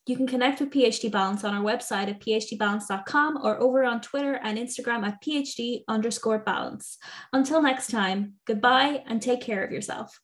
[0.06, 4.34] You can connect with phd balance on our website at phdbalance.com or over on twitter
[4.42, 6.98] and instagram at phd underscore balance.
[7.32, 10.18] Until next time goodbye and take care of yourself